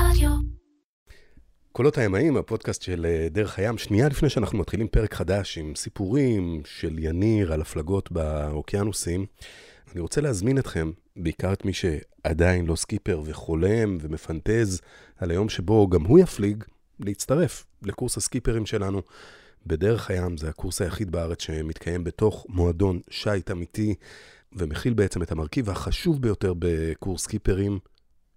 [0.00, 0.30] רדיו.
[1.72, 6.62] קולות הימאים, הפודקאסט של אה, דרך הים, שנייה לפני שאנחנו מתחילים פרק חדש עם סיפורים
[6.64, 9.26] של יניר על הפלגות באוקיינוסים,
[9.92, 14.80] אני רוצה להזמין אתכם, בעיקר את מי שעדיין לא סקיפר וחולם ומפנטז
[15.16, 16.64] על היום שבו גם הוא יפליג,
[17.00, 19.02] להצטרף לקורס הסקיפרים שלנו.
[19.66, 23.94] בדרך הים זה הקורס היחיד בארץ שמתקיים בתוך מועדון שיט אמיתי,
[24.52, 27.78] ומכיל בעצם את המרכיב החשוב ביותר בקורס סקיפרים,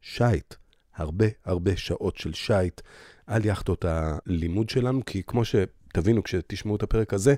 [0.02, 0.54] שיט.
[0.96, 2.82] הרבה הרבה שעות של שיט
[3.28, 7.36] על יאכטות הלימוד שלנו, כי כמו שתבינו כשתשמעו את הפרק הזה,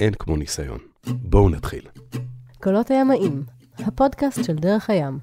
[0.00, 0.78] אין כמו ניסיון.
[1.06, 1.88] בואו נתחיל.
[2.62, 3.42] קולות הימאים,
[3.78, 5.18] הפודקאסט של דרך הים.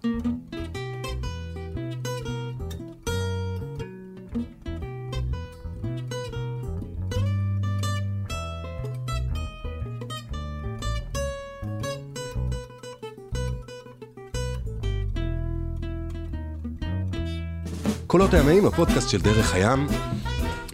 [18.11, 19.87] קולות הימאים, הפודקאסט של דרך הים.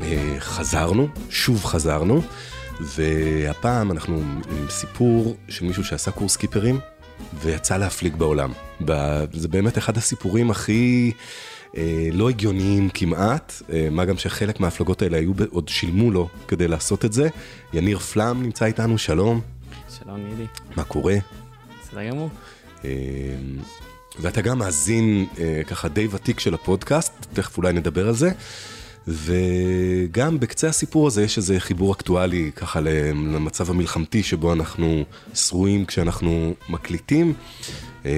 [0.02, 2.22] אה, חזרנו, שוב חזרנו,
[2.80, 4.16] והפעם אנחנו
[4.50, 6.80] עם סיפור של מישהו שעשה קורס קיפרים
[7.42, 8.52] ויצא להפליג בעולם.
[9.34, 11.12] זה באמת אחד הסיפורים הכי
[11.78, 16.68] אה, לא הגיוניים כמעט, אה, מה גם שחלק מההפלגות האלה היו, עוד שילמו לו כדי
[16.68, 17.30] לעשות את זה.
[17.74, 19.42] יניר פלאם נמצא איתנו, שלום.
[20.00, 20.46] שלום נידי.
[20.76, 21.16] מה קורה?
[21.82, 22.30] בסדר גמור.
[24.20, 28.32] ואתה גם מאזין אה, ככה די ותיק של הפודקאסט, תכף אולי נדבר על זה.
[29.08, 36.54] וגם בקצה הסיפור הזה יש איזה חיבור אקטואלי ככה למצב המלחמתי שבו אנחנו שרויים כשאנחנו
[36.70, 37.34] מקליטים.
[38.06, 38.12] אה,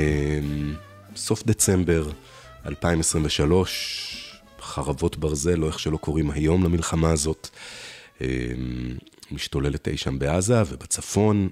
[1.16, 2.10] סוף דצמבר
[2.66, 7.50] 2023, חרבות ברזל, או איך שלא קוראים היום למלחמה הזאת,
[8.22, 8.28] אה,
[9.32, 11.50] משתוללת אי שם בעזה ובצפון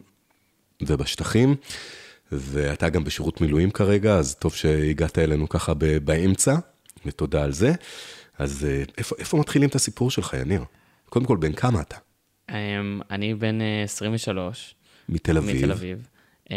[0.81, 1.55] ובשטחים.
[2.31, 6.55] ואתה גם בשירות מילואים כרגע, אז טוב שהגעת אלינו ככה באמצע,
[7.05, 7.73] ותודה על זה.
[8.37, 10.63] אז אה, איפה, איפה מתחילים את הסיפור שלך, יניר?
[11.09, 11.95] קודם כל, בן כמה אתה?
[12.51, 12.53] Um,
[13.11, 14.75] אני בן 23.
[15.09, 15.55] אה, מתל אביב.
[15.55, 16.07] מתל אביב.
[16.45, 16.51] Um,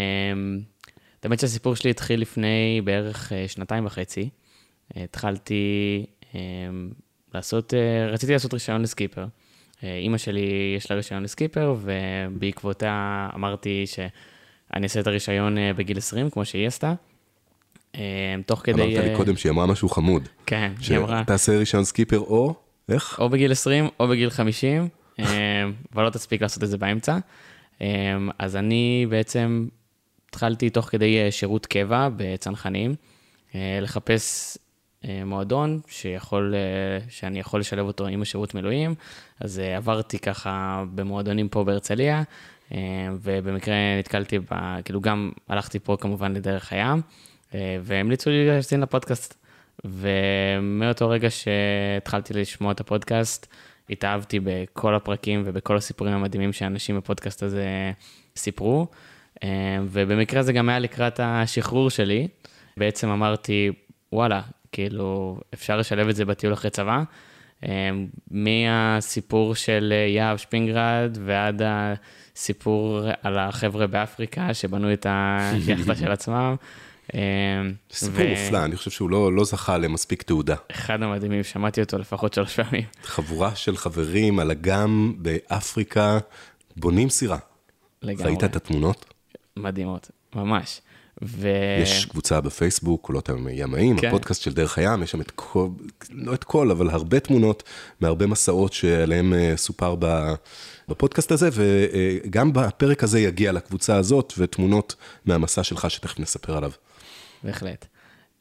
[1.22, 4.28] האמת שהסיפור שלי התחיל לפני בערך uh, שנתיים וחצי.
[4.96, 6.36] התחלתי um,
[7.34, 7.74] לעשות,
[8.12, 9.26] רציתי לעשות רישיון לסקיפר.
[9.82, 13.98] אימא שלי יש לה רישיון לסקיפר, ובעקבותיה אמרתי ש...
[14.74, 16.94] אני אעשה את הרישיון אה, בגיל 20, כמו שהיא עשתה.
[17.94, 18.00] אה,
[18.46, 18.82] תוך כדי...
[18.82, 20.28] אמרת לי אה, קודם שהיא אמרה משהו חמוד.
[20.46, 21.22] כן, היא אמרה...
[21.22, 22.54] שתעשה רישיון סקיפר או...
[22.88, 23.18] איך?
[23.20, 24.88] או בגיל 20 או בגיל 50,
[25.94, 27.18] אבל לא תספיק לעשות את זה באמצע.
[28.38, 29.68] אז אני בעצם
[30.28, 32.94] התחלתי תוך כדי שירות קבע בצנחנים,
[33.54, 34.58] לחפש
[35.26, 36.54] מועדון שיכול,
[37.08, 38.94] שאני יכול לשלב אותו עם השירות מילואים,
[39.40, 42.22] אז עברתי ככה במועדונים פה בהרצליה,
[43.22, 44.44] ובמקרה נתקלתי ב...
[44.84, 47.02] כאילו גם הלכתי פה כמובן לדרך הים,
[47.54, 49.34] אה, והמליצו לי להאזין לפודקאסט.
[49.84, 53.46] ומאותו רגע שהתחלתי לשמוע את הפודקאסט,
[53.90, 57.92] התאהבתי בכל הפרקים ובכל הסיפורים המדהימים שאנשים בפודקאסט הזה
[58.36, 58.86] סיפרו.
[59.44, 59.48] אה,
[59.84, 62.28] ובמקרה זה גם היה לקראת השחרור שלי.
[62.76, 63.70] בעצם אמרתי,
[64.12, 64.40] וואלה,
[64.72, 67.02] כאילו, אפשר לשלב את זה בטיול אחרי צבא.
[68.30, 71.62] מהסיפור של יהב שפינגרד ועד
[72.40, 76.54] סיפור על החבר'ה באפריקה שבנו את היאכטה של עצמם.
[77.14, 77.20] אה,
[77.92, 78.24] סיפור.
[78.28, 80.54] מופלא, אני חושב שהוא לא, לא זכה למספיק תעודה.
[80.70, 82.84] אחד המדהימים, שמעתי אותו לפחות שלוש פעמים.
[83.02, 86.18] חבורה של חברים על אגם באפריקה,
[86.76, 87.38] בונים סירה.
[88.02, 88.24] לגמרי.
[88.24, 89.14] ראית את התמונות?
[89.56, 90.80] מדהימות, ממש.
[91.22, 91.48] ו...
[91.82, 94.08] יש קבוצה בפייסבוק, קולות הימאים, כן.
[94.08, 95.68] הפודקאסט של דרך הים, יש שם את כל,
[96.10, 97.62] לא את כל, אבל הרבה תמונות
[98.00, 100.34] מהרבה מסעות שעליהם אה, סופר ב...
[100.88, 104.94] בפודקאסט הזה, וגם בפרק הזה יגיע לקבוצה הזאת, ותמונות
[105.24, 106.70] מהמסע שלך שתכף נספר עליו.
[107.42, 107.86] בהחלט.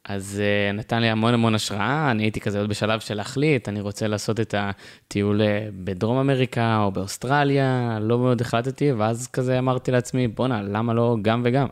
[0.04, 3.80] אז uh, נתן לי המון המון השראה, אני הייתי כזה עוד בשלב של להחליט, אני
[3.80, 9.90] רוצה לעשות את הטיול אה, בדרום אמריקה או באוסטרליה, לא מאוד החלטתי, ואז כזה אמרתי
[9.90, 11.66] לעצמי, בואנה, למה לא גם וגם?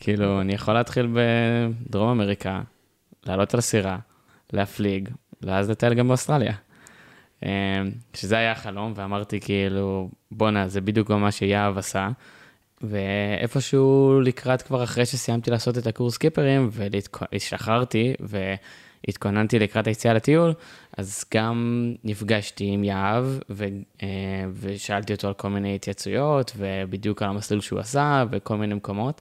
[0.00, 2.60] כאילו, אני יכול להתחיל בדרום אמריקה,
[3.26, 3.98] לעלות על הסירה,
[4.52, 5.08] להפליג,
[5.42, 6.54] ואז לטייל גם באוסטרליה.
[7.42, 7.48] אמ,
[8.14, 12.08] שזה היה החלום, ואמרתי כאילו, בואנה, זה בדיוק מה שיהב עשה.
[12.82, 20.52] ואיפשהו לקראת כבר אחרי שסיימתי לעשות את הקורס קיפרים, והשתחררתי והתכוננתי לקראת היציאה לטיול,
[20.96, 23.64] אז גם נפגשתי עם יהב ו...
[24.02, 24.08] אה,
[24.54, 29.20] ושאלתי אותו על כל מיני התייצויות, ובדיוק על המסלול שהוא עשה, וכל מיני מקומות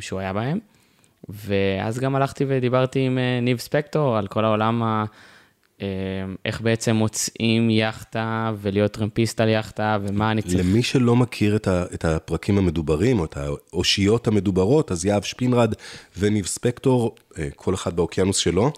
[0.00, 0.58] שהוא היה בהם.
[1.28, 5.04] ואז גם הלכתי ודיברתי עם אה, ניב ספקטור על כל העולם ה...
[5.82, 5.86] אה,
[6.44, 10.54] איך בעצם מוצאים יאכטה ולהיות טרמפיסט על יאכטה, ומה אני צריך...
[10.54, 15.74] למי שלא מכיר את, ה, את הפרקים המדוברים, או את האושיות המדוברות, אז יהב שפינרד
[16.18, 18.72] וניב ספקטור, אה, כל אחד באוקיינוס שלו.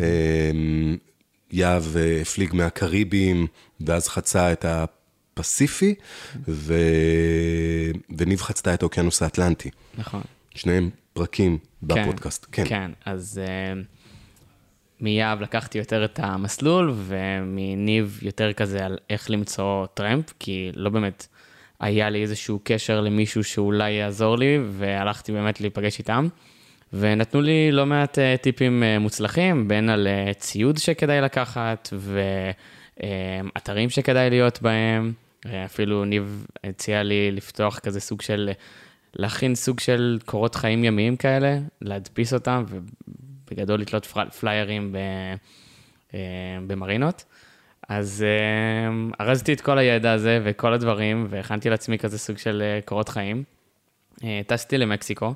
[0.00, 0.50] אה,
[1.50, 1.84] יהב
[2.20, 3.46] הפליג מהקריבים,
[3.80, 4.64] ואז חצה את
[5.36, 5.94] הפסיפי,
[6.48, 6.74] ו...
[8.18, 9.70] וניב חצתה את האוקיינוס האטלנטי.
[9.98, 10.22] נכון.
[10.54, 12.46] שניהם פרקים בפודקאסט.
[12.52, 12.90] כן, כן.
[13.04, 13.78] אז uh,
[15.00, 21.26] מיהב לקחתי יותר את המסלול, ומניב יותר כזה על איך למצוא טרמפ, כי לא באמת
[21.80, 26.28] היה לי איזשהו קשר למישהו שאולי יעזור לי, והלכתי באמת להיפגש איתם.
[26.92, 31.88] ונתנו לי לא מעט uh, טיפים uh, מוצלחים, בין על ציוד שכדאי לקחת,
[33.02, 35.12] ואתרים שכדאי להיות בהם.
[35.46, 38.50] אפילו ניב הציע לי לפתוח כזה סוג של
[39.18, 44.06] להכין סוג של קורות חיים ימיים כאלה, להדפיס אותם, ובגדול לתלות
[44.40, 44.96] פליירים
[46.14, 46.18] אה,
[46.66, 47.24] במרינות.
[47.88, 52.80] אז אה, ארזתי את כל הידע הזה וכל הדברים, והכנתי לעצמי כזה סוג של אה,
[52.84, 53.44] קורות חיים.
[54.46, 55.34] טסתי למקסיקו,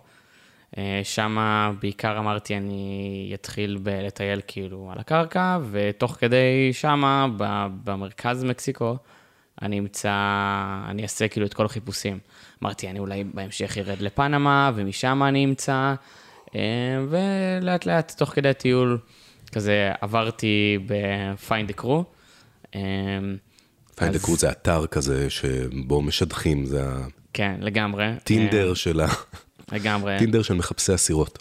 [1.03, 1.39] שם
[1.81, 7.27] בעיקר אמרתי אני אתחיל לטייל כאילו על הקרקע, ותוך כדי שמה,
[7.85, 8.97] במרכז מקסיקו,
[9.63, 10.15] אני אמצא,
[10.89, 12.19] אני אעשה כאילו את כל החיפושים.
[12.63, 15.95] אמרתי, אני אולי בהמשך ארד לפנמה, ומשם אני אמצא,
[16.55, 16.61] אה,
[17.09, 18.99] ולאט לאט, תוך כדי הטיול,
[19.53, 22.03] כזה עברתי ב-find the crew.
[22.75, 22.81] אה,
[23.97, 27.07] find the crew זה אתר כזה שבו משדכים, זה ה...
[27.33, 28.07] כן, לגמרי.
[28.25, 29.07] טינדר אה, של ה...
[29.73, 30.19] לגמרי.
[30.19, 31.39] טינדר של מחפשי אסירות.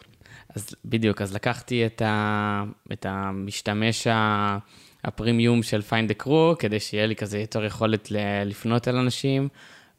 [0.55, 2.63] אז בדיוק, אז לקחתי את, ה...
[2.93, 4.57] את המשתמש ה...
[5.03, 8.07] הפרימיום של find the crew, כדי שיהיה לי כזה יותר יכולת
[8.45, 9.47] לפנות אל אנשים.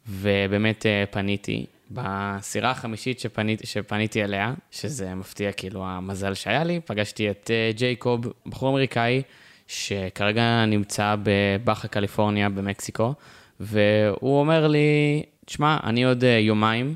[0.07, 1.65] ובאמת אה, פניתי.
[1.91, 8.21] בסירה החמישית שפניתי, שפניתי אליה, שזה מפתיע כאילו המזל שהיה לי, פגשתי את אה, ג'ייקוב,
[8.45, 9.21] בחור אמריקאי,
[9.67, 13.13] שכרגע נמצא בבאחה קליפורניה במקסיקו,
[13.59, 16.95] והוא אומר לי, תשמע, אני עוד אה, יומיים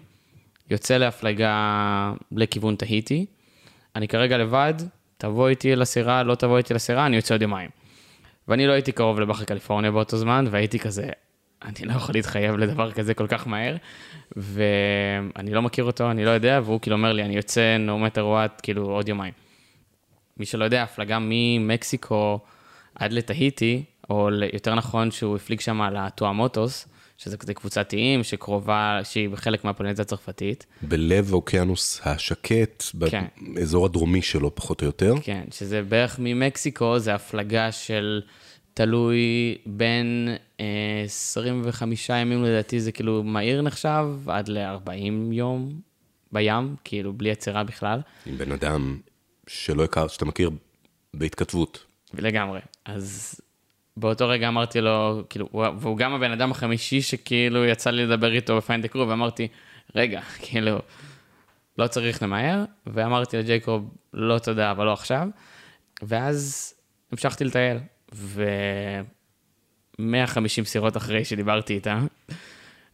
[0.70, 3.26] יוצא להפלגה לכיוון תהיטי,
[3.96, 4.74] אני כרגע לבד,
[5.18, 7.70] תבוא איתי לסירה, לא תבוא איתי לסירה, אני יוצא עוד יומיים.
[8.48, 11.10] ואני לא הייתי קרוב לבאחה קליפורניה באותו זמן, והייתי כזה,
[11.66, 13.76] אני לא יכול להתחייב לדבר כזה כל כך מהר,
[14.36, 18.20] ואני לא מכיר אותו, אני לא יודע, והוא כאילו אומר לי, אני יוצא no matter
[18.20, 19.34] what, כאילו עוד יומיים.
[20.38, 22.40] מי שלא יודע, הפלגה ממקסיקו
[22.96, 26.88] עד לתהיטי, או יותר נכון שהוא הפליג שם על הטואמוטוס,
[27.18, 30.66] שזה כזה קבוצת איים שקרובה, שהיא בחלק מהפלנטה הצרפתית.
[30.82, 33.26] בלב האוקיינוס השקט, כן.
[33.54, 35.14] באזור הדרומי שלו פחות או יותר.
[35.24, 38.22] כן, שזה בערך ממקסיקו, זה הפלגה של
[38.74, 40.30] תלוי בין
[40.60, 40.66] אה,
[41.06, 45.80] 25 ימים לדעתי זה כאילו מהיר נחשב, עד ל-40 יום
[46.32, 48.00] בים, כאילו בלי עצירה בכלל.
[48.26, 48.98] עם בן אדם
[49.48, 50.50] שלא הכר, שאתה מכיר
[51.14, 51.86] בהתכתבות.
[52.14, 52.60] לגמרי.
[52.86, 53.36] אז
[53.98, 58.58] באותו רגע אמרתי לו, כאילו, והוא גם הבן אדם החמישי שכאילו יצא לי לדבר איתו
[58.58, 59.48] ב Find a Crew, ואמרתי,
[59.96, 60.80] רגע, כאילו,
[61.78, 65.28] לא צריך למהר, ואמרתי לג'ייקוב, לא תודה, אבל לא עכשיו.
[66.02, 66.74] ואז
[67.12, 67.78] המשכתי לטייל,
[68.14, 72.00] ו-150 סירות אחרי שדיברתי איתה,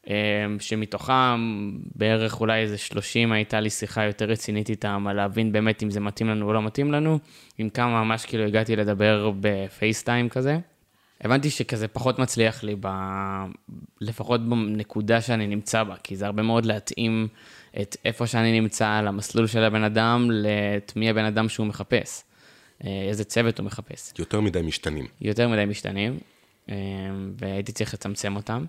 [0.07, 0.13] אמ,
[0.59, 5.89] שמתוכם בערך אולי איזה 30 הייתה לי שיחה יותר רצינית איתם, על להבין באמת אם
[5.89, 7.19] זה מתאים לנו או לא מתאים לנו,
[7.57, 10.59] עם כמה ממש כאילו הגעתי לדבר בפייסטיים כזה.
[11.22, 12.88] הבנתי שכזה פחות מצליח לי, ב...
[14.02, 17.28] לפחות בנקודה שאני נמצא בה, כי זה הרבה מאוד להתאים
[17.82, 20.30] את איפה שאני נמצא, למסלול של הבן אדם,
[20.78, 22.24] את מי הבן אדם שהוא מחפש.
[22.86, 24.14] אה, איזה צוות הוא מחפש.
[24.20, 25.06] יותר מדי משתנים.
[25.22, 26.20] יותר מדי משתנים,
[26.70, 26.75] אה,
[27.38, 28.66] והייתי צריך לצמצם אותם.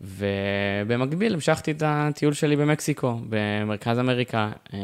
[0.00, 4.52] ובמקביל המשכתי את הטיול שלי במקסיקו, במרכז אמריקה.
[4.74, 4.78] אה,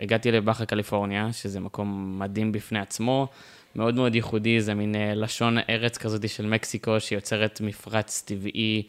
[0.00, 3.28] הגעתי לבאחה קליפורניה, שזה מקום מדהים בפני עצמו,
[3.76, 8.82] מאוד מאוד ייחודי, זה מין לשון ארץ כזאת של מקסיקו, שיוצרת מפרץ טבעי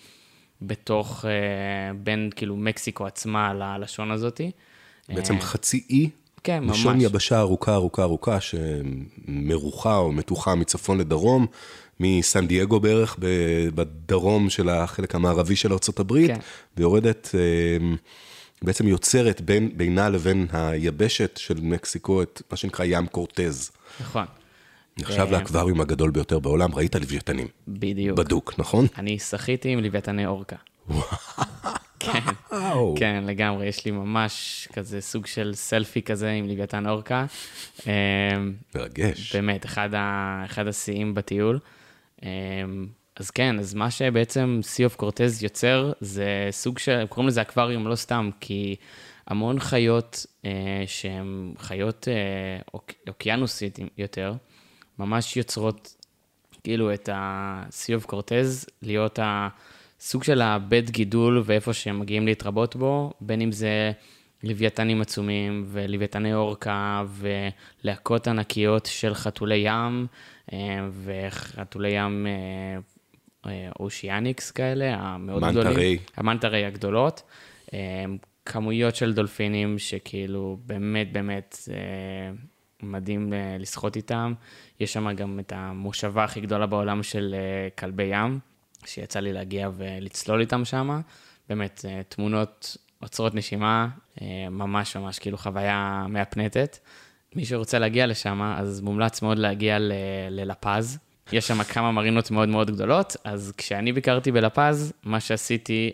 [0.61, 1.25] בתוך,
[2.03, 4.51] בין כאילו מקסיקו עצמה ללשון הזאתי.
[5.09, 6.09] בעצם חצי אי
[6.43, 6.79] כן, ממש.
[6.79, 11.47] לשון יבשה ארוכה, ארוכה, ארוכה, שמרוחה או מתוחה מצפון לדרום,
[11.99, 13.17] מסן דייגו בערך,
[13.75, 16.39] בדרום של החלק המערבי של ארה"ב, כן.
[16.77, 17.95] ויורדת, אה,
[18.61, 23.71] בעצם יוצרת בין, בינה לבין היבשת של מקסיקו את מה שנקרא ים קורטז.
[23.99, 24.25] נכון.
[24.97, 27.47] נחשב לאקווריום הגדול ביותר בעולם, ראית לוויתנים.
[27.67, 28.17] בדיוק.
[28.17, 28.85] בדוק, נכון?
[28.97, 30.55] אני שחיתי עם לוויתני אורקה.
[31.99, 32.19] כן,
[32.95, 37.25] כן, לגמרי, יש לי ממש כזה סוג של סלפי כזה עם לוויתן אורקה.
[37.87, 37.91] אמ,
[38.75, 39.35] מרגש.
[39.35, 39.89] באמת, אחד,
[40.45, 41.59] אחד השיאים בטיול.
[42.23, 42.27] אמ,
[43.15, 47.87] אז כן, אז מה שבעצם סי אוף קורטז יוצר, זה סוג של, קוראים לזה אקווריום
[47.87, 48.75] לא סתם, כי
[49.27, 52.13] המון חיות אה, שהן חיות אה,
[52.73, 54.33] אוק, אוקיינוסית יותר,
[54.99, 55.95] ממש יוצרות
[56.63, 57.09] כאילו את
[58.01, 63.91] of Cortez, להיות הסוג של הבית גידול ואיפה שהם מגיעים להתרבות בו, בין אם זה
[64.43, 67.03] לוויתנים עצומים ולוויתני אורקה
[67.83, 70.07] ולהקות ענקיות של חתולי ים
[70.53, 72.27] אה, וחתולי ים
[73.45, 75.99] אה, אושיאניקס כאלה, המאוד מנטה גדולים.
[76.43, 77.21] ריי הגדולות.
[77.73, 78.05] אה,
[78.45, 82.31] כמויות של דולפינים שכאילו באמת באמת אה,
[82.83, 84.33] מדהים אה, לשחות איתם.
[84.79, 88.39] יש שם גם את המושבה הכי גדולה בעולם של אה, כלבי ים,
[88.85, 91.01] שיצא לי להגיע ולצלול איתם שם.
[91.49, 93.87] באמת, אה, תמונות עוצרות נשימה,
[94.51, 96.77] ממש ממש כאילו חוויה מהפנטת.
[97.35, 99.77] מי שרוצה להגיע לשם, אז מומלץ מאוד להגיע
[100.29, 100.99] ללפז.
[101.31, 105.91] יש שם כמה מרינות מאוד מאוד גדולות, אז כשאני ביקרתי בלפז, מה שעשיתי,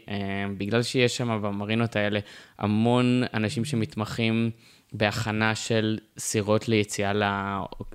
[0.57, 2.19] בגלל שיש שם במרינות האלה
[2.59, 4.51] המון אנשים שמתמחים
[4.93, 7.27] בהכנה של סירות ליציאה לא,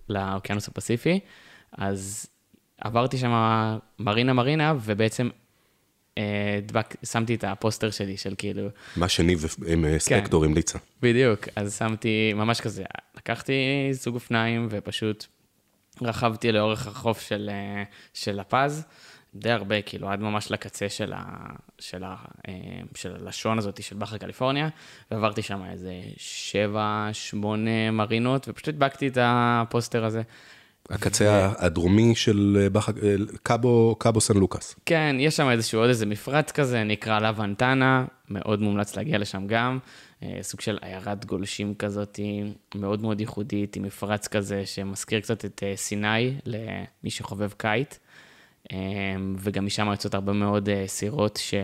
[0.08, 1.20] לאוקיינוס הפסיפי,
[1.72, 2.26] אז
[2.80, 3.32] עברתי שם
[3.98, 5.28] מרינה מרינה, ובעצם
[6.18, 10.78] אה, דבק, שמתי את הפוסטר שלי של כאילו, מה שניב עם אה, ספקטור המליצה.
[11.02, 12.84] בדיוק, אז שמתי ממש כזה,
[13.16, 13.52] לקחתי
[13.90, 15.26] זוג אופניים ופשוט
[16.02, 17.82] רכבתי לאורך החוף של, אה,
[18.14, 18.84] של לפז,
[19.34, 21.22] די הרבה, כאילו, עד ממש לקצה של, ה,
[21.78, 22.14] של, ה,
[22.48, 22.52] אה,
[22.94, 24.68] של הלשון הזאת של באחה קליפורניה,
[25.10, 30.22] ועברתי שם איזה שבע, שמונה מרינות, ופשוט הדבקתי את הפוסטר הזה.
[30.90, 34.74] הקצה הדרומי של אה, באחה- אה, קאבו, קאבו סן לוקאס.
[34.86, 39.46] כן, יש שם איזשהו עוד איזה מפרץ כזה, נקרא לה ונטנה, מאוד מומלץ להגיע לשם
[39.46, 39.78] גם.
[40.42, 42.20] סוג של עיירת גולשים כזאת,
[42.74, 47.94] מאוד מאוד ייחודית, עם מפרץ כזה שמזכיר קצת את סיני, למי שחובב קיט.
[48.72, 48.78] אה,
[49.38, 51.54] וגם משם יוצאות הרבה מאוד אה, סירות, ש...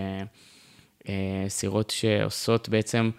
[1.09, 3.11] אה, סירות שעושות בעצם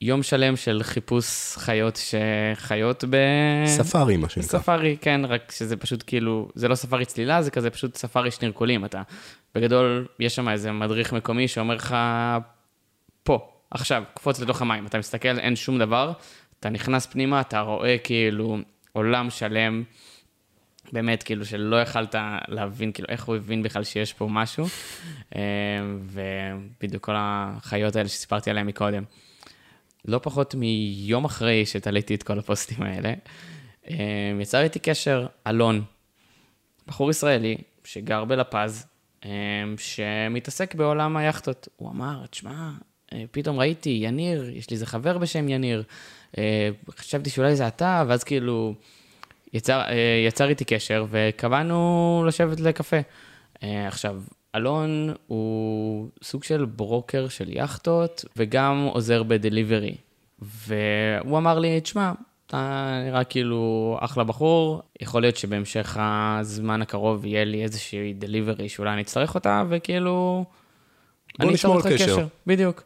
[0.00, 1.98] יום שלם של חיפוש חיות
[2.56, 3.16] שחיות ב...
[3.66, 4.48] ספארי, מה שנקרא.
[4.48, 8.84] ספארי, כן, רק שזה פשוט כאילו, זה לא ספארי צלילה, זה כזה פשוט ספארי שנרקולים.
[8.84, 9.02] אתה,
[9.54, 11.96] בגדול, יש שם איזה מדריך מקומי שאומר לך,
[13.22, 14.86] פה, עכשיו, קפוץ לתוך המים.
[14.86, 16.12] אתה מסתכל, אין שום דבר,
[16.60, 18.58] אתה נכנס פנימה, אתה רואה כאילו
[18.92, 19.82] עולם שלם,
[20.92, 22.14] באמת, כאילו, שלא יכלת
[22.48, 24.66] להבין, כאילו, איך הוא הבין בכלל שיש פה משהו.
[25.36, 25.40] אה,
[26.02, 29.04] ובדיוק כל החיות האלה שסיפרתי עליהן מקודם.
[30.04, 33.14] לא פחות מיום אחרי שתליתי את כל הפוסטים האלה,
[33.90, 33.96] אה,
[34.40, 35.82] יצר איתי קשר אלון,
[36.86, 38.86] בחור ישראלי שגר בלפז,
[39.24, 39.30] אה,
[39.76, 41.68] שמתעסק בעולם היאכטות.
[41.76, 42.70] הוא אמר, תשמע,
[43.30, 45.82] פתאום ראיתי יניר, יש לי איזה חבר בשם יניר,
[46.90, 48.74] חשבתי שאולי זה אתה, ואז כאילו
[49.52, 52.96] יצר, אה, יצר איתי קשר וקבענו לשבת לקפה.
[53.62, 54.22] אה, עכשיו,
[54.54, 59.94] אלון הוא סוג של ברוקר של יאכטות וגם עוזר בדליברי.
[60.38, 62.12] והוא אמר לי, תשמע,
[62.46, 68.92] אתה נראה כאילו אחלה בחור, יכול להיות שבהמשך הזמן הקרוב יהיה לי איזושהי דליברי שאולי
[68.92, 70.44] אני אצטרך אותה, וכאילו...
[71.40, 72.26] אני נשמור על איתך קשר.
[72.46, 72.82] בדיוק.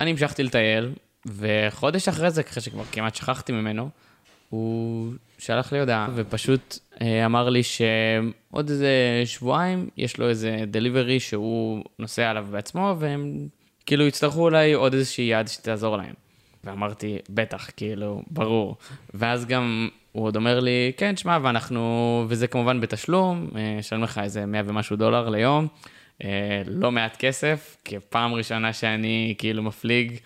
[0.00, 0.92] אני המשכתי לטייל,
[1.26, 3.88] וחודש אחרי זה, אחרי שכבר כמעט שכחתי ממנו,
[4.48, 11.20] הוא שלח לי הודעה, ופשוט אה, אמר לי שעוד איזה שבועיים, יש לו איזה דליברי
[11.20, 13.48] שהוא נוסע עליו בעצמו, והם
[13.86, 16.14] כאילו יצטרכו אולי עוד איזושהי יד שתעזור להם.
[16.64, 18.76] ואמרתי, בטח, כאילו, ברור.
[19.14, 24.20] ואז גם הוא עוד אומר לי, כן, שמע, ואנחנו, וזה כמובן בתשלום, אה, אשלם לך
[24.24, 25.66] איזה 100 ומשהו דולר ליום,
[26.24, 30.18] אה, לא מעט כסף, כי פעם ראשונה שאני כאילו מפליג,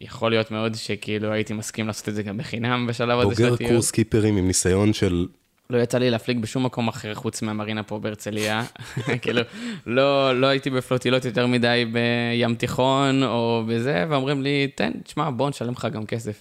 [0.00, 3.54] יכול להיות מאוד שכאילו הייתי מסכים לעשות את זה גם בחינם בשלב הזה של בוגר
[3.54, 3.70] הטיול.
[3.70, 5.26] קורס קיפרים עם ניסיון של...
[5.70, 8.64] לא יצא לי להפליג בשום מקום אחר חוץ מהמרינה פה בהרצליה.
[9.22, 9.42] כאילו,
[9.86, 15.48] לא, לא הייתי בפלוטילות יותר מדי בים תיכון או בזה, ואומרים לי, תן, תשמע, בוא
[15.48, 16.40] נשלם לך גם כסף.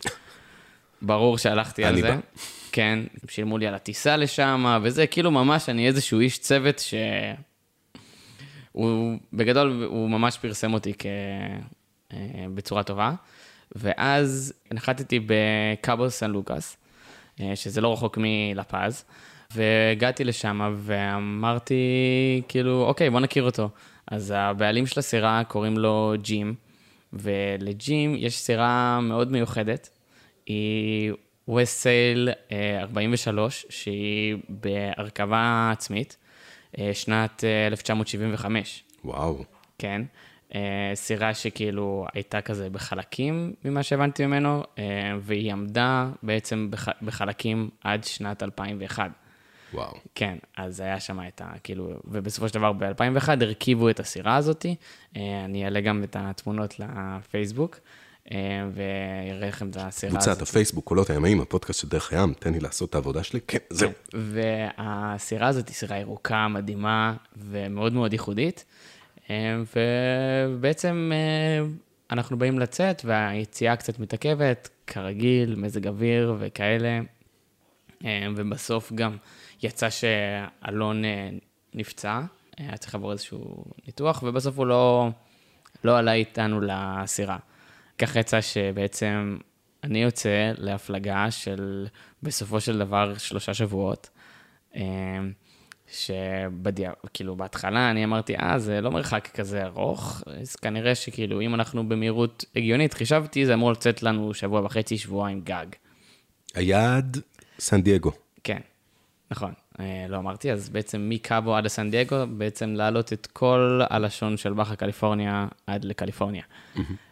[1.02, 2.02] ברור שהלכתי על זה.
[2.02, 2.18] בא.
[2.72, 6.94] כן, שילמו לי על הטיסה לשם, וזה כאילו ממש, אני איזשהו איש צוות ש...
[8.72, 11.06] הוא, בגדול, הוא ממש פרסם אותי כ...
[12.14, 12.18] אה,
[12.54, 13.14] בצורה טובה.
[13.76, 16.78] ואז נחתתי בקאבו סן לוקאס,
[17.42, 19.06] אה, שזה לא רחוק מלפז,
[19.52, 21.76] והגעתי לשם ואמרתי,
[22.48, 23.70] כאילו, אוקיי, בוא נכיר אותו.
[24.08, 26.56] אז הבעלים של הסירה קוראים לו ג'ים,
[27.14, 29.90] ולג'ים יש סירה מאוד מיוחדת,
[30.46, 31.12] היא
[31.48, 32.30] ווסט סייל
[32.82, 36.18] 43, שהיא בהרכבה עצמית,
[36.80, 38.84] אה, שנת אה, 1975.
[39.06, 39.44] וואו.
[39.78, 40.02] כן.
[40.56, 44.84] אה, סירה שכאילו הייתה כזה בחלקים, ממה שהבנתי ממנו, אה,
[45.22, 49.12] והיא עמדה בעצם בח, בחלקים עד שנת 2001.
[49.74, 49.94] וואו.
[50.16, 51.52] כן, אז היה שם את ה...
[51.64, 54.76] כאילו, ובסופו של דבר ב-2001 הרכיבו את הסירה הזאתי.
[55.18, 57.76] אה, אני אעלה גם את התמונות לפייסבוק.
[57.76, 57.82] אה,
[58.32, 58.38] אה,
[58.74, 60.42] ויראה לכם את הסירה קבוצת הזאת.
[60.42, 63.40] הפייסבוק, קולות הימאים, הפודקאסט של דרך הים, תן לי לעשות את העבודה שלי.
[63.48, 63.92] כן, זהו.
[64.14, 68.66] והסירה הזאת היא סירה ירוקה, מדהימה ומאוד מאוד ייחודית.
[69.32, 69.62] אה,
[70.56, 71.66] ובעצם אה,
[72.12, 77.00] אנחנו באים לצאת והיציאה קצת מתעכבת, כרגיל, מזג אוויר וכאלה.
[78.06, 79.18] אה, ובסוף גם
[79.64, 81.04] יצא שאלון
[81.74, 82.22] נפצע,
[82.58, 85.10] היה צריך לעבור איזשהו ניתוח, ובסוף הוא לא,
[85.84, 87.38] לא עלה איתנו לסירה.
[87.98, 89.38] ככה יצא שבעצם
[89.84, 91.88] אני יוצא להפלגה של
[92.24, 94.10] בסופו של דבר שלושה שבועות.
[95.92, 96.92] שבדיע...
[97.14, 101.90] כאילו בהתחלה אני אמרתי, אה, זה לא מרחק כזה ארוך, אז כנראה שכאילו אם אנחנו
[101.90, 105.66] במהירות הגיונית, חישבתי, זה אמור לצאת לנו שבוע וחצי, שבועיים גג.
[106.56, 107.18] היעד,
[107.60, 108.12] סן דייגו.
[108.44, 108.60] כן,
[109.32, 114.38] נכון, אה, לא אמרתי, אז בעצם מקאבו עד לסן דייגו, בעצם להעלות את כל הלשון
[114.38, 116.44] של באחה קליפורניה עד לקליפורניה.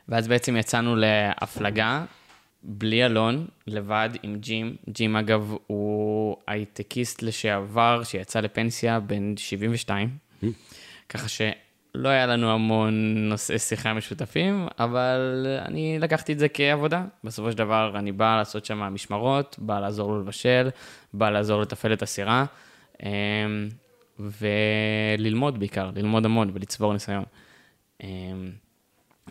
[0.09, 2.05] ואז בעצם יצאנו להפלגה,
[2.63, 4.75] בלי אלון, לבד עם ג'ים.
[4.89, 10.09] ג'ים, אגב, הוא הייטקיסט לשעבר שיצא לפנסיה בן 72,
[11.09, 17.05] ככה שלא היה לנו המון נושאי שיחה משותפים, אבל אני לקחתי את זה כעבודה.
[17.23, 20.69] בסופו של דבר, אני בא לעשות שם משמרות, בא לעזור לו לבשל,
[21.13, 22.45] בא לעזור לתפעל את הסירה,
[23.03, 23.09] אמ,
[24.19, 27.23] וללמוד בעיקר, ללמוד המון ולצבור ניסיון.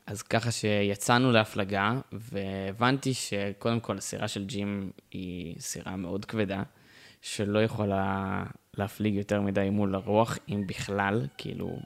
[0.09, 6.62] אז ככה שיצאנו להפלגה, והבנתי שקודם כל הסירה של ג'ים היא סירה מאוד כבדה,
[7.23, 8.43] שלא יכולה
[8.77, 11.79] להפליג יותר מדי מול הרוח, אם בכלל, כאילו,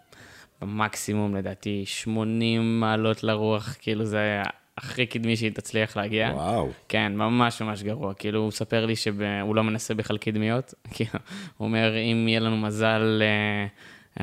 [0.61, 4.43] במקסימום לדעתי 80 מעלות לרוח, כאילו זה
[4.79, 6.31] הכי קדמי שהיא תצליח להגיע.
[6.35, 6.71] וואו.
[6.89, 8.15] כן, ממש ממש גרוע.
[8.15, 10.75] כאילו, הוא מספר לי שהוא לא מנסה בכלל קדמיות.
[10.95, 11.11] כאילו,
[11.57, 13.67] הוא אומר, אם יהיה לנו מזל, אה,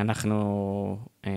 [0.01, 1.31] אנחנו אה,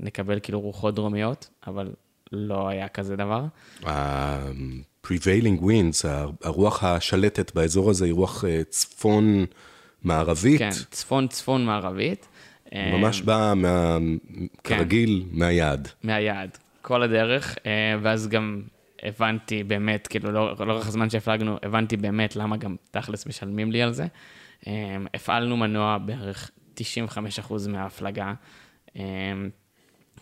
[0.00, 1.92] נקבל כאילו רוחות דרומיות, אבל
[2.32, 3.44] לא היה כזה דבר.
[3.86, 6.06] ה-prevailing winds,
[6.44, 9.44] הרוח השלטת באזור הזה היא רוח אה, צפון
[10.02, 10.58] מערבית.
[10.58, 12.28] כן, צפון-צפון מערבית.
[12.74, 13.98] אה, ממש באה, מה-
[14.64, 14.76] כן.
[14.76, 15.88] כרגיל, מהיעד.
[16.02, 17.70] מהיעד, כל הדרך, אה,
[18.02, 18.62] ואז גם
[19.02, 23.92] הבנתי באמת, כאילו, לא- לאורך הזמן שהפלגנו, הבנתי באמת למה גם תכלס משלמים לי על
[23.92, 24.06] זה.
[25.14, 26.80] הפעלנו מנוע בערך 95%
[27.68, 28.32] מההפלגה,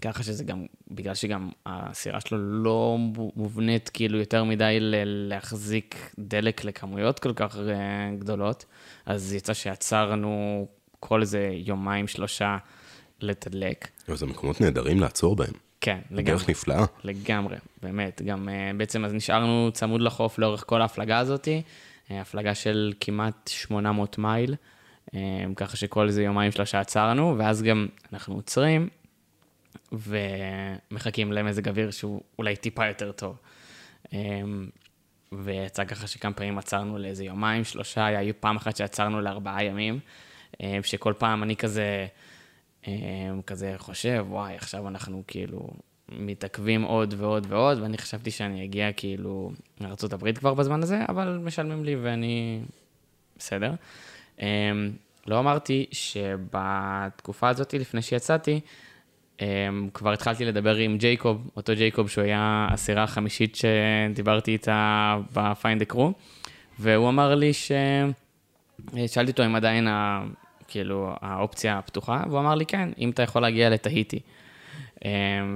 [0.01, 2.97] ככה שזה גם, בגלל שגם הסירה שלו לא
[3.37, 8.65] מובנית כאילו יותר מדי להחזיק דלק לכמויות כל כך אה, גדולות,
[9.07, 10.67] אז יצא שעצרנו
[11.01, 12.57] כל איזה יומיים, שלושה
[13.21, 13.89] לתדלק.
[14.15, 15.53] זה מקומות נהדרים לעצור בהם.
[15.81, 16.23] כן, לגמרי.
[16.25, 16.85] דרך נפלאה.
[17.05, 18.23] לגמרי, באמת.
[18.25, 23.49] גם uh, בעצם אז נשארנו צמוד לחוף לאורך כל ההפלגה הזאת, uh, הפלגה של כמעט
[23.49, 24.55] 800 מייל,
[25.57, 28.89] ככה שכל איזה יומיים שלושה עצרנו, ואז גם אנחנו עוצרים
[29.93, 33.39] ומחכים למזג אוויר שהוא אולי טיפה יותר טוב.
[34.07, 34.11] Um,
[35.33, 39.99] ויצא ככה שכמה פעמים עצרנו לאיזה יומיים, שלושה, היה פעם אחת שעצרנו לארבעה ימים,
[40.53, 42.07] um, שכל פעם אני כזה...
[42.83, 42.89] um,
[43.47, 45.71] כזה חושב, וואי, עכשיו אנחנו כאילו
[46.09, 51.85] מתעכבים עוד ועוד ועוד, ואני חשבתי שאני אגיע כאילו לארה"ב כבר בזמן הזה, אבל משלמים
[51.85, 52.61] לי ואני
[53.39, 53.75] בסדר.
[55.27, 58.61] לא אמרתי שבתקופה הזאת, לפני שיצאתי,
[59.95, 65.95] כבר התחלתי לדבר עם ג'ייקוב, אותו ג'ייקוב שהוא היה הסירה החמישית שדיברתי איתה ב-Find the
[65.95, 66.13] Crew,
[66.79, 67.73] והוא אמר לי ש...
[69.07, 70.25] שאלתי אותו אם עדיין ה...
[70.69, 74.21] כאילו האופציה הפתוחה, והוא אמר לי כן, אם אתה יכול להגיע לתהיטי.
[75.05, 75.11] אמ,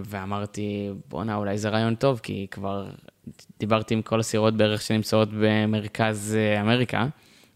[0.04, 2.90] ואמרתי, בואנה, אולי זה רעיון טוב, כי כבר
[3.58, 7.06] דיברתי עם כל הסירות בערך שנמצאות במרכז אה, אמריקה,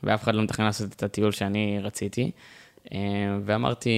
[0.03, 2.31] ואף אחד לא מתכנן לעשות את הטיול שאני רציתי.
[2.93, 2.99] אמ,
[3.45, 3.91] ואמרתי,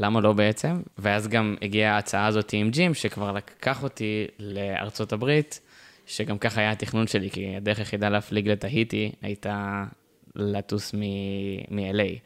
[0.00, 0.80] למה לא בעצם?
[0.98, 5.60] ואז גם הגיעה ההצעה הזאת עם ג'ים, שכבר לקח אותי לארצות הברית,
[6.06, 9.84] שגם ככה היה התכנון שלי, כי הדרך היחידה להפליג לתהיטי הייתה
[10.36, 12.18] לטוס מ-LA.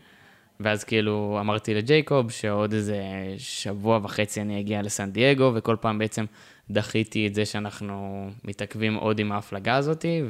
[0.60, 3.02] ואז כאילו אמרתי לג'ייקוב שעוד איזה
[3.38, 6.24] שבוע וחצי אני אגיע לסן דייגו, וכל פעם בעצם
[6.70, 10.22] דחיתי את זה שאנחנו מתעכבים עוד עם ההפלגה הזאתי,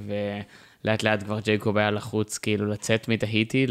[0.84, 3.66] ולאט לאט כבר ג'ייקוב היה לחוץ כאילו לצאת מתהיטי,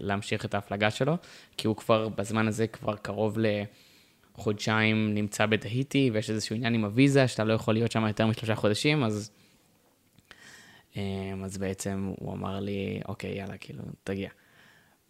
[0.00, 1.16] להמשיך את ההפלגה שלו,
[1.56, 3.38] כי הוא כבר בזמן הזה כבר קרוב
[4.34, 8.54] לחודשיים נמצא בתהיטי, ויש איזשהו עניין עם הוויזה, שאתה לא יכול להיות שם יותר משלושה
[8.54, 9.30] חודשים, אז...
[11.44, 14.28] אז בעצם הוא אמר לי, אוקיי, יאללה, כאילו, תגיע.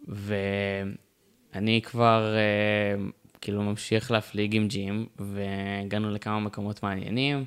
[0.09, 3.05] ואני כבר אה,
[3.41, 7.45] כאילו ממשיך להפליג עם ג'ים, והגענו לכמה מקומות מעניינים,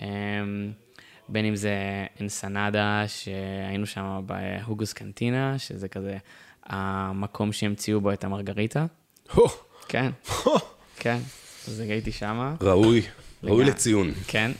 [0.00, 0.06] אה,
[1.32, 1.74] בין אם זה
[2.20, 6.18] אנסנדה, שהיינו שם בהוגוס קנטינה, שזה כזה
[6.64, 8.86] המקום שהמציאו בו את המרגריטה.
[9.88, 10.10] כן,
[10.96, 11.18] כן,
[11.68, 12.54] אז הייתי שמה.
[12.60, 13.02] ראוי,
[13.42, 13.64] ראוי.
[13.64, 14.10] לציון.
[14.26, 14.50] כן,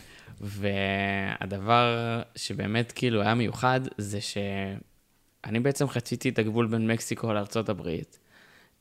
[0.40, 7.88] והדבר שבאמת כאילו היה מיוחד, זה שאני בעצם חציתי את הגבול בין מקסיקו לארה"ב.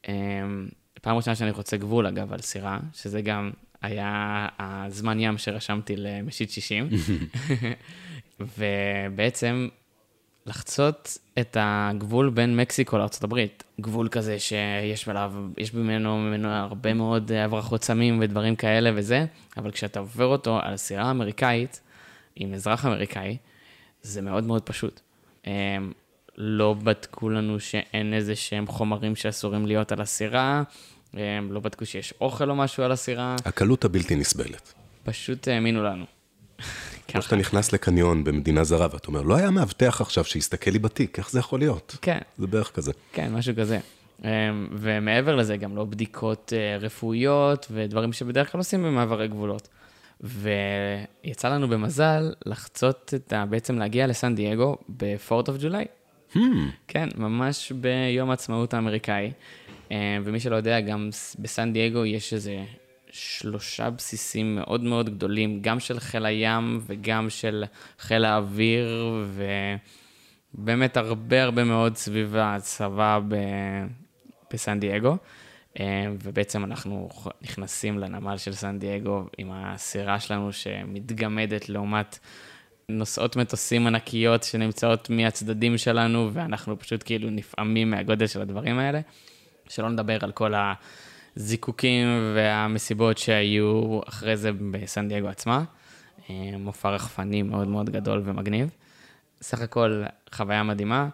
[0.08, 0.68] אמ,
[1.02, 6.52] פעם ראשונה שאני חוצה גבול, אגב, על סירה, שזה גם היה הזמן ים שרשמתי למשית
[6.52, 6.90] 60.
[8.58, 9.68] ובעצם
[10.46, 13.46] לחצות את הגבול בין מקסיקו לארה"ב.
[13.82, 19.26] גבול כזה שיש בלעב, יש ממנו, ממנו הרבה מאוד הברחות סמים ודברים כאלה וזה,
[19.58, 21.82] אבל כשאתה עובר אותו על סירה אמריקאית,
[22.36, 23.38] עם אזרח אמריקאי,
[24.02, 25.02] זה מאוד מאוד פשוט.
[25.46, 25.92] הם
[26.38, 30.64] לא בדקו לנו שאין איזה שהם חומרים שאסורים להיות על הסירה,
[31.14, 33.36] הם לא בדקו שיש אוכל או משהו על הסירה.
[33.46, 34.74] הקלות הבלתי נסבלת.
[35.04, 36.06] פשוט האמינו לנו.
[37.08, 41.20] כמו שאתה נכנס לקניון במדינה זרה, ואתה אומר, לא היה מאבטח עכשיו שיסתכל לי בתיק,
[41.20, 41.98] איך זה יכול להיות?
[42.02, 42.20] כן.
[42.38, 42.92] זה בערך כזה.
[43.14, 43.80] כן, משהו כזה.
[44.24, 44.30] אמ,
[44.72, 49.68] ומעבר לזה, גם לא בדיקות אה, רפואיות ודברים שבדרך כלל עושים במעברי גבולות.
[50.22, 53.46] ויצא לנו במזל לחצות את ה...
[53.46, 55.86] בעצם להגיע לסן דייגו ב-4th of July.
[56.36, 56.38] Hmm,
[56.88, 59.32] כן, ממש ביום העצמאות האמריקאי.
[59.92, 62.64] אמ, ומי שלא יודע, גם בסן דייגו יש איזה
[63.12, 67.64] שלושה בסיסים מאוד מאוד גדולים, גם של חיל הים וגם של
[68.00, 69.16] חיל האוויר,
[70.54, 73.36] ובאמת הרבה הרבה מאוד סביב הצבא ב...
[74.54, 75.18] בסן דייגו.
[75.80, 75.86] אמ,
[76.24, 77.10] ובעצם אנחנו
[77.42, 82.20] נכנסים לנמל של סן דייגו עם הסירה שלנו שמתגמדת לעומת
[82.90, 89.00] נוסעות מטוסים ענקיות שנמצאות מהצדדים שלנו, ואנחנו פשוט כאילו נפעמים מהגודל של הדברים האלה.
[89.72, 90.54] שלא נדבר על כל
[91.36, 95.64] הזיקוקים והמסיבות שהיו אחרי זה בסן דייגו עצמה.
[96.30, 98.70] אה, מופע רחפני מאוד מאוד גדול ומגניב.
[99.42, 100.04] סך הכל
[100.36, 101.10] חוויה מדהימה.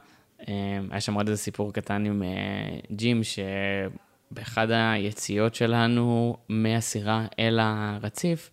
[0.47, 7.59] אה, היה שם עוד איזה סיפור קטן עם אה, ג'ים, שבאחד היציאות שלנו מהסירה אל
[7.61, 8.51] הרציף,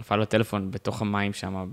[0.00, 1.72] נפל לו טלפון בתוך המים שם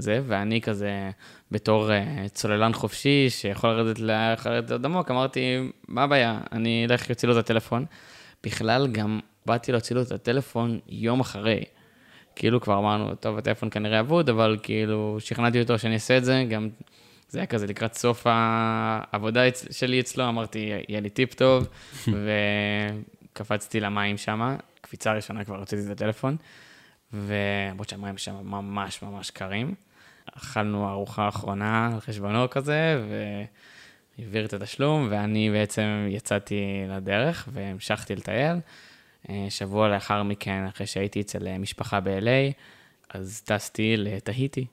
[0.00, 1.10] בזה, ואני כזה,
[1.50, 7.28] בתור uh, צוללן חופשי שיכול לרדת לרדת עוד עמוק, אמרתי, מה הבעיה, אני אלך להוציא
[7.28, 7.84] לו את הטלפון.
[8.44, 11.64] בכלל גם באתי להוציא לו את הטלפון יום אחרי.
[12.36, 16.44] כאילו כבר אמרנו, טוב, הטלפון כנראה אבוד, אבל כאילו שכנעתי אותו שאני אעשה את זה,
[16.50, 16.68] גם
[17.28, 21.68] זה היה כזה לקראת סוף העבודה שלי אצלו, אמרתי, יהיה לי טיפ טוב,
[23.32, 26.36] וקפצתי למים שם, קפיצה ראשונה כבר הוצאתי את הטלפון.
[27.12, 29.74] ולמרות שהמים שם ממש ממש קרים.
[30.36, 33.02] אכלנו ארוחה אחרונה על חשבונו כזה,
[34.18, 38.56] והעביר את התשלום, ואני בעצם יצאתי לדרך והמשכתי לטייל.
[39.28, 42.52] אה, שבוע לאחר מכן, אחרי שהייתי אצל משפחה ב-LA,
[43.08, 44.66] אז טסתי לתהיטי.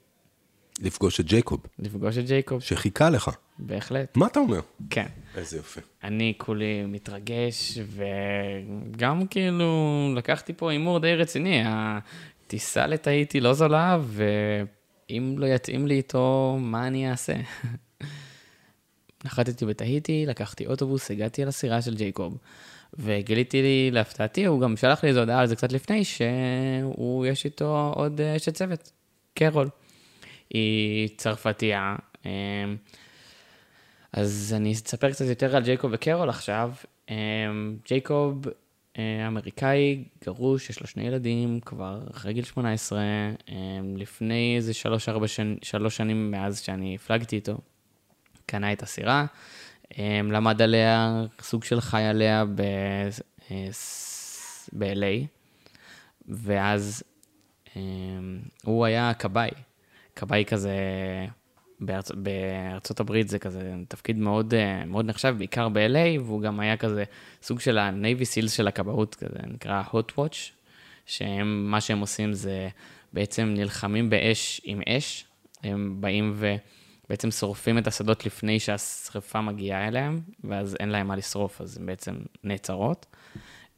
[0.80, 1.60] לפגוש את ג'ייקוב.
[1.80, 2.62] לפגוש את ג'ייקוב.
[2.62, 3.32] שחיכה לך.
[3.60, 4.18] בהחלט.
[4.18, 4.60] מה אתה אומר?
[4.90, 5.08] כן.
[5.36, 5.80] איזה יופי.
[6.04, 11.64] אני כולי מתרגש, וגם כאילו לקחתי פה הימור די רציני.
[11.66, 13.98] הטיסה לתהיטי לא זולה,
[15.10, 17.34] ואם לא יתאים לי איתו, מה אני אעשה?
[19.26, 22.38] נחתתי בתהיטי, לקחתי אוטובוס, הגעתי אל הסירה של ג'ייקוב,
[22.94, 27.46] וגיליתי לי, להפתעתי, הוא גם שלח לי איזו הודעה על זה קצת לפני, שהוא, יש
[27.46, 28.92] איתו עוד אשת צוות,
[29.34, 29.70] קרול.
[30.50, 31.96] היא צרפתייה.
[32.26, 32.32] אמ,
[34.14, 36.72] אז אני אספר קצת יותר על ג'ייקוב וקרול עכשיו.
[37.10, 38.52] אמ, ג'ייקוב אה,
[39.28, 43.00] אמריקאי, גרוש, יש לו שני ילדים, כבר אחרי גיל 18,
[43.50, 47.58] אמ, לפני איזה שלוש-ארבע שנים, שלוש שנים מאז שאני הפלגתי איתו,
[48.46, 49.26] קנה את הסירה,
[50.24, 53.54] למד עליה, סוג של חי עליה ב-LA,
[55.04, 55.22] אה,
[56.28, 57.04] ואז
[58.64, 59.50] הוא היה כבאי.
[60.16, 60.76] כבאי כזה,
[61.80, 62.12] בארצ...
[62.12, 67.04] בארצות הברית זה כזה תפקיד מאוד, אה, מאוד נחשב, בעיקר ב-LA, והוא גם היה כזה
[67.42, 70.36] סוג של ה-Navy Seals של הכבאות, כזה נקרא hot watch,
[71.06, 72.70] שהם, מה שהם עושים זה
[73.14, 75.26] בעצם נלחמים באש עם אש,
[75.64, 81.62] הם באים ובעצם שורפים את השדות לפני שהשרפה מגיעה אליהם, ואז אין להם מה לשרוף,
[81.62, 83.06] אז הן בעצם נעצרות.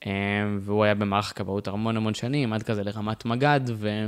[0.05, 0.11] אה,
[0.59, 4.07] והוא היה במערך הכבאות המון המון שנים, עד כזה לרמת מג"ד, ו...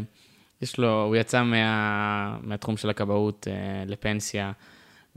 [0.61, 4.51] יש לו, הוא יצא מה, מהתחום של הכבאות אה, לפנסיה,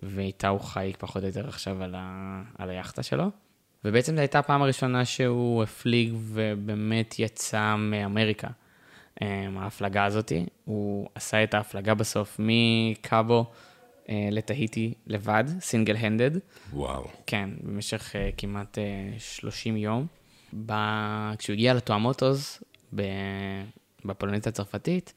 [0.02, 3.30] ואיתה הוא חי פחות או יותר עכשיו על, ה, על היאכטה שלו.
[3.84, 8.48] ובעצם זו הייתה הפעם הראשונה שהוא הפליג ובאמת יצא מאמריקה,
[9.22, 10.46] אה, ההפלגה הזאתי.
[10.64, 13.46] הוא עשה את ההפלגה בסוף מקאבו
[14.08, 16.30] אה, לתהיטי לבד, סינגל הנדד.
[16.72, 17.06] וואו.
[17.26, 20.06] כן, במשך אה, כמעט אה, 30 יום.
[20.66, 20.72] ב...
[21.38, 22.62] כשהוא הגיע לטואמוטוס,
[24.04, 25.14] בפולנית הצרפתית,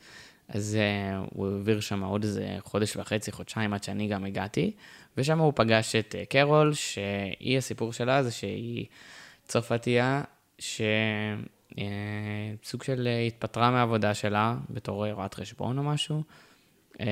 [0.48, 4.72] אז uh, הוא העביר שם עוד איזה חודש וחצי, חודשיים עד שאני גם הגעתי,
[5.18, 8.86] ושם הוא פגש את uh, קרול, שהיא, הסיפור שלה זה שהיא
[9.48, 10.24] צרפתייה,
[10.60, 10.82] ש...
[11.78, 16.24] אה, סוג של אה, התפטרה מהעבודה שלה בתור רואת חשבון או משהו,
[17.00, 17.06] אה,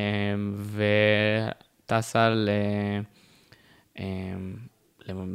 [1.85, 2.49] וטסה ל...
[3.99, 4.03] אה,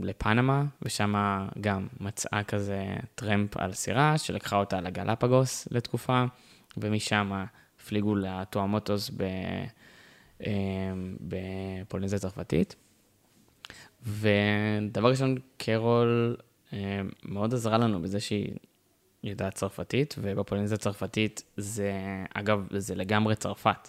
[0.02, 1.14] לפנמה, ושם
[1.60, 6.24] גם מצאה כזה טרמפ על סירה, שלקחה אותה לגלפגוס לתקופה,
[6.76, 9.10] ומשם הפליגו לטואמוטוס
[11.20, 12.76] בפולינזיה צרפתית.
[14.06, 16.36] ודבר ראשון, קרול
[16.72, 18.54] אה, מאוד עזרה לנו בזה שהיא
[19.24, 21.92] יודעת צרפתית, ובפולינזיה הצרפתית זה,
[22.34, 23.88] אגב, זה לגמרי צרפת.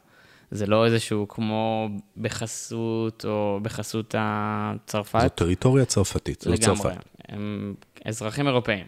[0.52, 5.20] זה לא איזשהו כמו בחסות או בחסות הצרפת.
[5.22, 6.86] זו טריטוריה צרפתית, זו צרפת.
[6.86, 6.96] לגמרי.
[7.28, 7.74] הם
[8.06, 8.86] אזרחים אירופאים.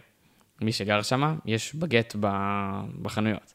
[0.60, 2.16] מי שגר שם, יש בגט
[3.02, 3.54] בחנויות.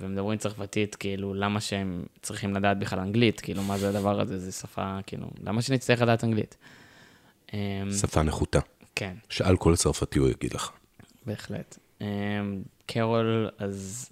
[0.00, 3.40] ומדברים צרפתית, כאילו, למה שהם צריכים לדעת בכלל אנגלית?
[3.40, 4.38] כאילו, מה זה הדבר הזה?
[4.38, 6.56] זה שפה, כאילו, למה שנצטרך לדעת אנגלית?
[8.00, 8.60] שפה נחותה.
[8.94, 9.14] כן.
[9.28, 10.70] שאל כל צרפתי הוא יגיד לך.
[11.26, 11.78] בהחלט.
[12.86, 14.10] קרול, אז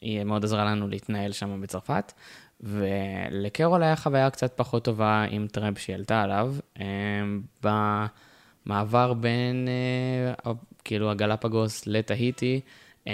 [0.00, 2.12] היא מאוד עזרה לנו להתנהל שם בצרפת,
[2.60, 6.54] ולקרול היה חוויה קצת פחות טובה עם טרמפ שהיא עלתה עליו,
[8.66, 9.68] במעבר בין,
[10.84, 12.60] כאילו, הגלפגוס לתהיטי.
[13.04, 13.12] היא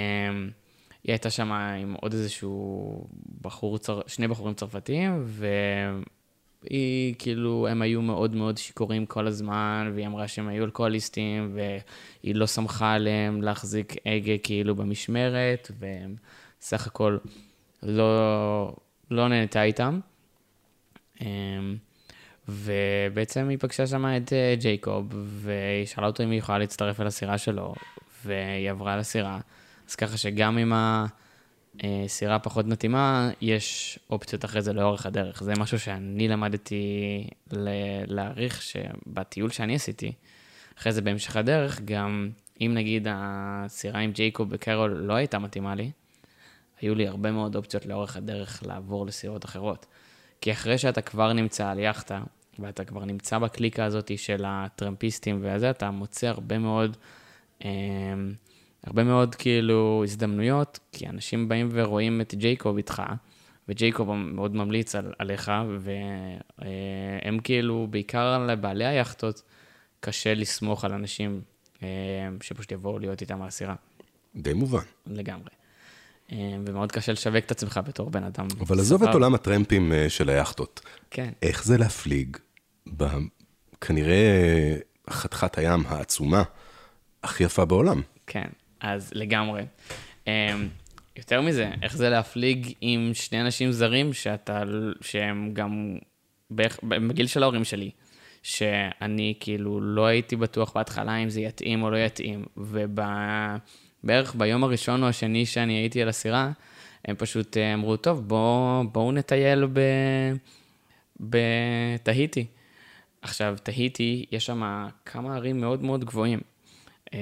[1.13, 3.07] הייתה שם עם עוד איזשהו
[3.41, 3.79] בחור.
[4.07, 5.25] שני בחורים צרפתיים,
[6.63, 12.35] והיא, כאילו, הם היו מאוד מאוד שיכורים כל הזמן, והיא אמרה שהם היו אלכוהוליסטים, והיא
[12.35, 15.71] לא שמחה עליהם להחזיק הגה כאילו במשמרת,
[16.61, 17.19] וסך הכל
[17.83, 18.77] לא,
[19.11, 20.01] לא נהנתה איתם.
[22.49, 27.07] ובעצם היא פגשה שם את אה, ג'ייקוב, והיא שאלה אותו אם היא יכולה להצטרף אל
[27.07, 27.75] הסירה שלו,
[28.25, 29.41] והיא עברה לסירה.
[29.89, 30.73] אז ככה שגם אם
[31.83, 35.43] הסירה פחות מתאימה, יש אופציות אחרי זה לאורך הדרך.
[35.43, 37.27] זה משהו שאני למדתי
[38.07, 40.13] להעריך שבטיול שאני עשיתי,
[40.79, 45.91] אחרי זה בהמשך הדרך, גם אם נגיד הסירה עם ג'ייקוב וקרול לא הייתה מתאימה לי,
[46.81, 49.87] היו לי הרבה מאוד אופציות לאורך הדרך לעבור לסירות אחרות.
[50.41, 52.23] כי אחרי שאתה כבר נמצא על יאכטה,
[52.59, 56.97] ואתה כבר נמצא בקליקה הזאת של הטרמפיסטים וזה, אתה מוצא הרבה מאוד...
[57.65, 57.71] אה,
[58.87, 63.03] הרבה מאוד כאילו הזדמנויות, כי אנשים באים ורואים את ג'ייקוב איתך,
[63.69, 65.53] וג'ייקוב מאוד ממליץ על, עליך,
[66.59, 69.43] והם כאילו, בעיקר לבעלי היאכטות,
[70.01, 71.41] קשה לסמוך על אנשים
[71.83, 71.89] אה,
[72.43, 73.75] שפשוט יבואו להיות איתם מהסירה.
[74.37, 74.83] די מובן.
[75.07, 75.56] לגמרי.
[76.33, 76.37] אה,
[76.67, 78.47] ומאוד קשה לשווק את עצמך בתור בן אדם.
[78.61, 80.81] אבל עזוב את עולם הטרמפים אה, של היאכטות.
[81.11, 81.31] כן.
[81.43, 82.37] איך זה להפליג
[82.87, 84.77] בכנראה
[85.11, 86.43] חתיכת הים העצומה
[87.23, 88.03] הכי יפה בעולם?
[88.27, 88.49] כן.
[88.81, 89.63] אז לגמרי.
[90.25, 90.29] Um,
[91.17, 94.63] יותר מזה, איך זה להפליג עם שני אנשים זרים שאתה,
[95.01, 95.97] שהם גם
[96.83, 97.91] בגיל של ההורים שלי,
[98.43, 102.45] שאני כאילו לא הייתי בטוח בהתחלה אם זה יתאים או לא יתאים,
[104.07, 106.51] ובערך ביום הראשון או השני שאני הייתי על הסירה,
[107.05, 109.65] הם פשוט אה, אמרו, טוב, בואו בוא נטייל.
[111.21, 112.47] בתהיטי.
[113.23, 116.41] עכשיו, תהיטי, יש שם כמה ערים מאוד מאוד גבוהים.
[117.15, 117.19] אמ,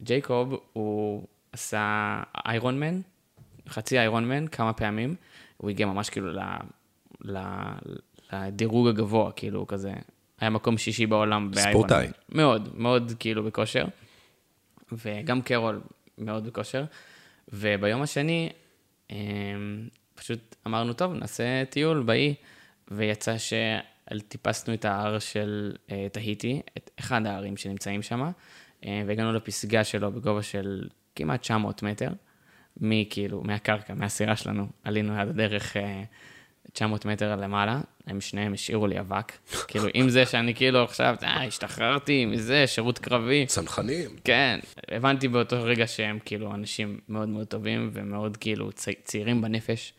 [0.00, 3.00] וג'ייקוב, הוא עשה איירון מן,
[3.68, 5.14] חצי איירון מן, כמה פעמים.
[5.56, 6.40] הוא הגיע ממש כאילו ל,
[7.24, 7.38] ל,
[8.32, 9.92] לדירוג הגבוה, כאילו כזה.
[10.40, 11.50] היה מקום שישי בעולם.
[11.54, 12.08] ספורטאי.
[12.28, 13.84] מאוד, מאוד כאילו בכושר.
[14.92, 15.80] וגם קרול
[16.18, 16.84] מאוד בכושר.
[17.48, 18.50] וביום השני,
[19.10, 22.34] אמ, פשוט אמרנו, טוב, נעשה טיול באי,
[22.90, 23.52] ויצא ש...
[24.28, 25.76] טיפסנו את ההר של
[26.12, 28.30] תהיטי, את אחד ההרים שנמצאים שם,
[28.82, 32.12] uh, והגענו לפסגה שלו בגובה של כמעט 900 מטר,
[32.76, 35.80] מכאילו, מהקרקע, מהסירה שלנו, עלינו עד הדרך uh,
[36.72, 39.32] 900 מטר למעלה, הם שניהם השאירו לי אבק.
[39.68, 43.46] כאילו, עם זה שאני כאילו עכשיו, אה, השתחררתי מזה, שירות קרבי.
[43.46, 44.10] צנחנים.
[44.24, 44.58] כן,
[44.90, 48.88] הבנתי באותו רגע שהם כאילו אנשים מאוד מאוד טובים ומאוד כאילו צ...
[49.04, 49.92] צעירים בנפש,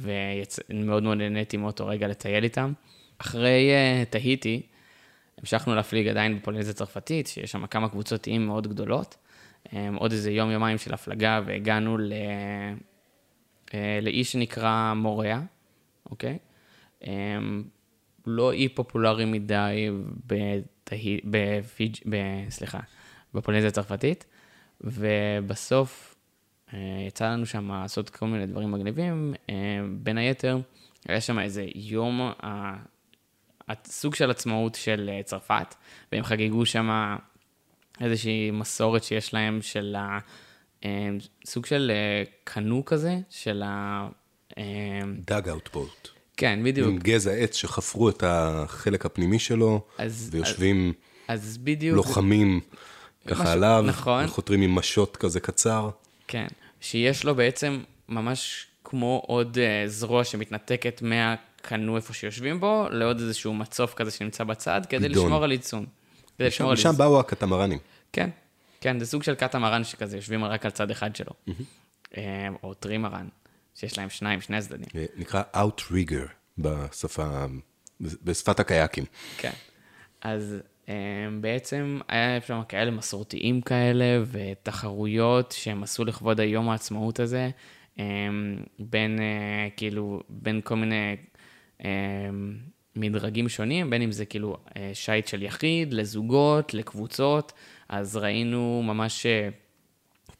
[0.00, 2.72] ומאוד מאוד נהניתי מאותו רגע לטייל איתם.
[3.18, 4.62] אחרי uh, תהיטי,
[5.38, 9.16] המשכנו להפליג עדיין בפולינזיה צרפתית, שיש שם כמה קבוצות איים מאוד גדולות.
[9.66, 12.12] Um, עוד איזה יום-יומיים של הפלגה, והגענו ל...
[13.66, 15.40] uh, לאי שנקרא מוריה,
[16.10, 16.38] אוקיי?
[17.02, 17.06] Um,
[18.26, 19.88] לא אי פופולרי מדי
[20.26, 20.96] בתה...
[21.24, 21.96] בפיג'...
[22.08, 22.16] ב...
[22.48, 22.80] סליחה,
[23.34, 24.26] בפולינזיה הצרפתית,
[24.80, 26.16] ובסוף
[26.68, 26.74] uh,
[27.08, 29.34] יצא לנו שם לעשות כל מיני דברים מגניבים.
[29.34, 29.50] Uh,
[29.90, 30.58] בין היתר,
[31.08, 32.32] היה שם איזה יום
[33.84, 35.74] סוג של עצמאות של אה, צרפת,
[36.12, 37.16] והם חגגו שם
[38.00, 40.18] איזושהי מסורת שיש להם של ה...
[40.84, 41.08] אה,
[41.44, 44.08] סוג של אה, קנו כזה, של ה...
[45.26, 46.08] דאג אאוט בוט.
[46.36, 46.88] כן, בדיוק.
[46.88, 50.92] עם גזע עץ שחפרו את החלק הפנימי שלו, אז, ויושבים
[51.28, 51.96] אז, אז בדיוק...
[51.96, 52.60] לוחמים
[53.26, 54.26] ככה משהו- עליו, נכון.
[54.26, 55.90] חותרים עם משות כזה קצר.
[56.28, 56.46] כן,
[56.80, 63.54] שיש לו בעצם ממש כמו עוד אה, זרוע שמתנתקת מהקנו איפה שיושבים בו, לעוד איזשהו
[63.54, 65.24] מצוף כזה שנמצא בצד, כדי גידון.
[65.24, 65.50] לשמור על.
[65.56, 65.86] כדי משם,
[66.38, 66.92] לשמור על משם.
[66.96, 67.78] באו הקטמרנים.
[68.12, 68.30] כן,
[68.80, 71.32] כן, זה סוג של קטמרן שכזה יושבים רק על צד אחד שלו.
[72.16, 73.28] אה, או טרימרן,
[73.80, 74.86] שיש להם שניים, שני הצדדים.
[74.94, 77.46] אה, נקרא Outrigger בשפה,
[78.00, 79.04] בשפת הקייקים.
[79.38, 79.50] כן.
[80.22, 80.56] אז
[80.88, 80.94] אה,
[81.40, 87.50] בעצם היה שם כאלה מסורתיים כאלה, ותחרויות שהם עשו לכבוד היום העצמאות הזה,
[87.98, 88.04] אה,
[88.78, 89.18] בין
[89.76, 91.16] כאילו, בין כל מיני
[92.96, 94.56] מדרגים שונים, בין אם זה כאילו
[94.94, 97.52] שיט של יחיד, לזוגות, לקבוצות,
[97.88, 99.26] אז ראינו ממש...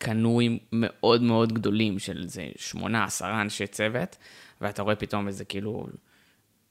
[0.02, 4.16] קנויים מאוד מאוד גדולים של איזה שמונה, עשרה אנשי צוות,
[4.60, 5.86] ואתה רואה פתאום איזה כאילו,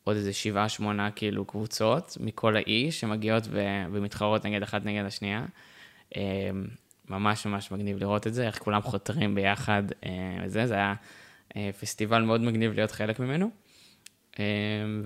[0.04, 5.46] עוד איזה שבעה, שמונה כאילו קבוצות מכל האי שמגיעות ו- ומתחרות נגד אחת נגד השנייה.
[6.16, 6.22] אה,
[7.10, 10.12] ממש ממש מגניב לראות את זה, איך כולם חותרים ביחד אה,
[10.46, 10.94] וזה, זה היה
[11.56, 13.50] אה, פסטיבל מאוד מגניב להיות חלק ממנו.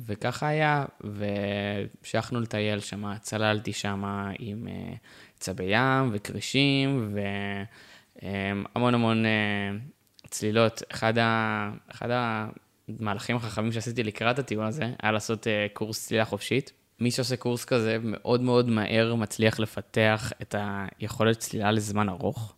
[0.06, 4.04] וככה היה, והמשכנו לטייל שם, צללתי שם
[4.40, 4.68] עם
[5.40, 7.66] צבי ים וכרישים והמון
[8.76, 9.72] המון אה,
[10.28, 10.84] צלילות.
[10.92, 12.10] אחד, ה, אחד
[12.88, 16.72] המהלכים החכמים שעשיתי לקראת הטיול הזה היה לעשות אה, קורס צלילה חופשית.
[17.00, 20.56] מי שעושה קורס כזה מאוד מאוד מהר מצליח לפתח את
[21.00, 22.56] היכולת צלילה לזמן ארוך.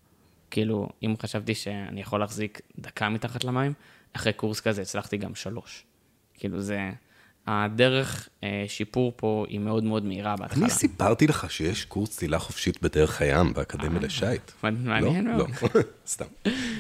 [0.52, 3.74] כאילו, אם חשבתי שאני יכול להחזיק דקה מתחת למים,
[4.14, 5.86] אחרי קורס כזה הצלחתי גם שלוש.
[6.34, 6.92] כאילו זה,
[7.48, 10.66] הדרך אה, שיפור פה היא מאוד מאוד מהירה בהתחלה.
[10.66, 14.52] אני סיפרתי לך שיש קורס צלילה חופשית בדרך הים באקדמיה לשייט.
[14.64, 15.38] מעניין לא?
[15.38, 15.50] מאוד.
[15.76, 16.26] לא, סתם.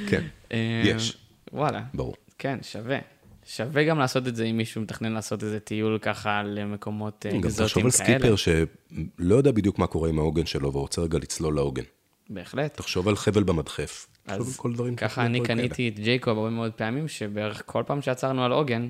[0.09, 1.17] כן, אה, יש,
[1.53, 1.81] וואלה.
[1.93, 2.15] ברור.
[2.37, 2.99] כן, שווה.
[3.45, 7.41] שווה גם לעשות את זה אם מישהו מתכנן לעשות איזה טיול ככה למקומות אה, גם
[7.41, 8.19] תחשוב אקזוטיים על כאלה.
[8.19, 11.83] סקיפר שלא יודע בדיוק מה קורה עם העוגן שלו ורוצה רגע לצלול לעוגן.
[12.29, 12.77] בהחלט.
[12.77, 14.07] תחשוב על חבל במדחף.
[14.27, 15.47] אז כל דברים ככה אני כאלה.
[15.47, 18.89] קניתי את ג'ייקוב הרבה מאוד פעמים, שבערך כל פעם שעצרנו על עוגן,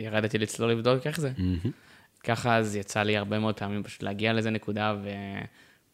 [0.00, 1.32] ירדתי לצלול לבדוק איך זה.
[2.24, 4.96] ככה אז יצא לי הרבה מאוד פעמים פשוט להגיע לאיזה נקודה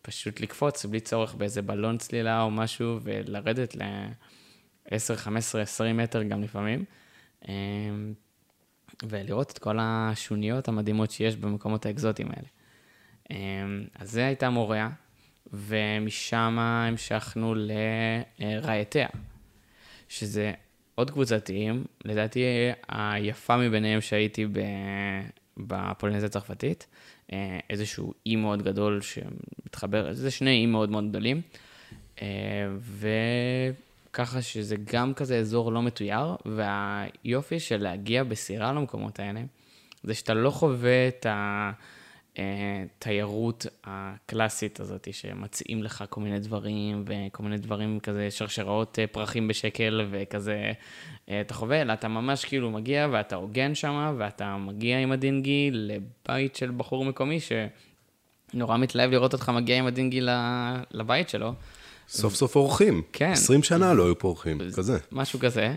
[0.03, 6.43] ופשוט לקפוץ בלי צורך באיזה בלון צלילה או משהו, ולרדת ל-10, 15, 20 מטר גם
[6.43, 6.85] לפעמים.
[7.49, 7.53] אמ,
[9.09, 12.49] ולראות את כל השוניות המדהימות שיש במקומות האקזוטיים האלה.
[13.31, 14.91] אמ, אז זה הייתה מוריה,
[15.53, 17.55] ומשם המשכנו
[18.39, 19.09] לרעייתיה,
[20.09, 20.53] שזה
[20.97, 22.41] עוד קבוצתיים, לדעתי
[22.89, 24.61] היפה מביניהם שהייתי ב...
[25.57, 26.87] בפולינזיה הצרפתית,
[27.33, 31.41] אה, איזשהו אי מאוד גדול שמתחבר, זה שני איים מאוד מאוד גדולים,
[32.23, 32.27] אה,
[34.11, 39.41] וככה שזה גם כזה אזור לא מתויר, והיופי של להגיע בסירה למקומות האלה,
[40.03, 41.27] זה שאתה לא חווה את
[42.39, 49.49] התיירות הקלאסית הזאת, שמציעים לך כל מיני דברים, וכל מיני דברים כזה, שרשראות אה, פרחים
[49.49, 50.73] בשקל, וכזה,
[51.29, 55.71] אה, אתה חווה, אלא אתה ממש כאילו מגיע, ואתה עוגן שם, ואתה מגיע עם הדינגי
[55.73, 57.39] לבית של בחור מקומי,
[58.53, 60.21] שנורא מתלהב לראות אותך מגיע עם הדינגי
[60.91, 61.55] לבית שלו.
[62.09, 63.03] סוף סוף אורחים.
[63.13, 63.33] כן.
[63.33, 64.99] 20 שנה לא היו פה אורחים, כזה.
[65.13, 65.77] משהו כזה.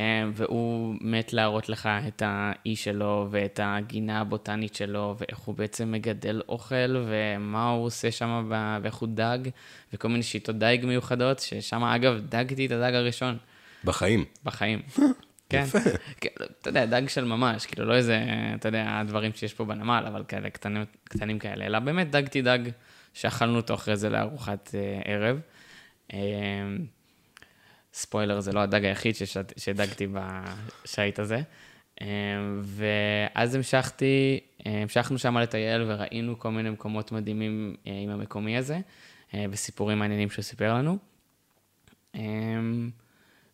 [0.00, 5.92] אה, והוא מת להראות לך את האי שלו ואת הגינה הבוטנית שלו, ואיך הוא בעצם
[5.92, 9.38] מגדל אוכל, ומה הוא עושה שם, ואיך הוא דג,
[9.92, 13.36] וכל מיני שיטות דייג מיוחדות, ששם אגב דגתי את הדג הראשון
[13.84, 14.24] בחיים.
[14.44, 14.82] בחיים.
[15.50, 15.62] כן.
[15.66, 15.78] יפה.
[16.20, 16.28] כן,
[16.60, 20.24] אתה יודע, דג של ממש, כאילו לא איזה, אתה יודע, הדברים שיש פה בנמל, אבל
[20.28, 22.58] כאלה קטנים, קטנים כאלה, אלא באמת דגתי דג
[23.14, 25.40] שאכלנו אותו אחרי זה לארוחת אה, ערב.
[27.92, 31.42] ספוילר, זה לא הדג היחיד ששת, שדגתי בשיט הזה.
[32.02, 32.06] אה,
[32.62, 38.78] ואז המשכתי, אה, המשכנו שם לטייל וראינו כל מיני מקומות מדהימים אה, עם המקומי הזה,
[39.34, 40.98] אה, וסיפורים מעניינים שהוא סיפר לנו.
[42.14, 42.20] אה,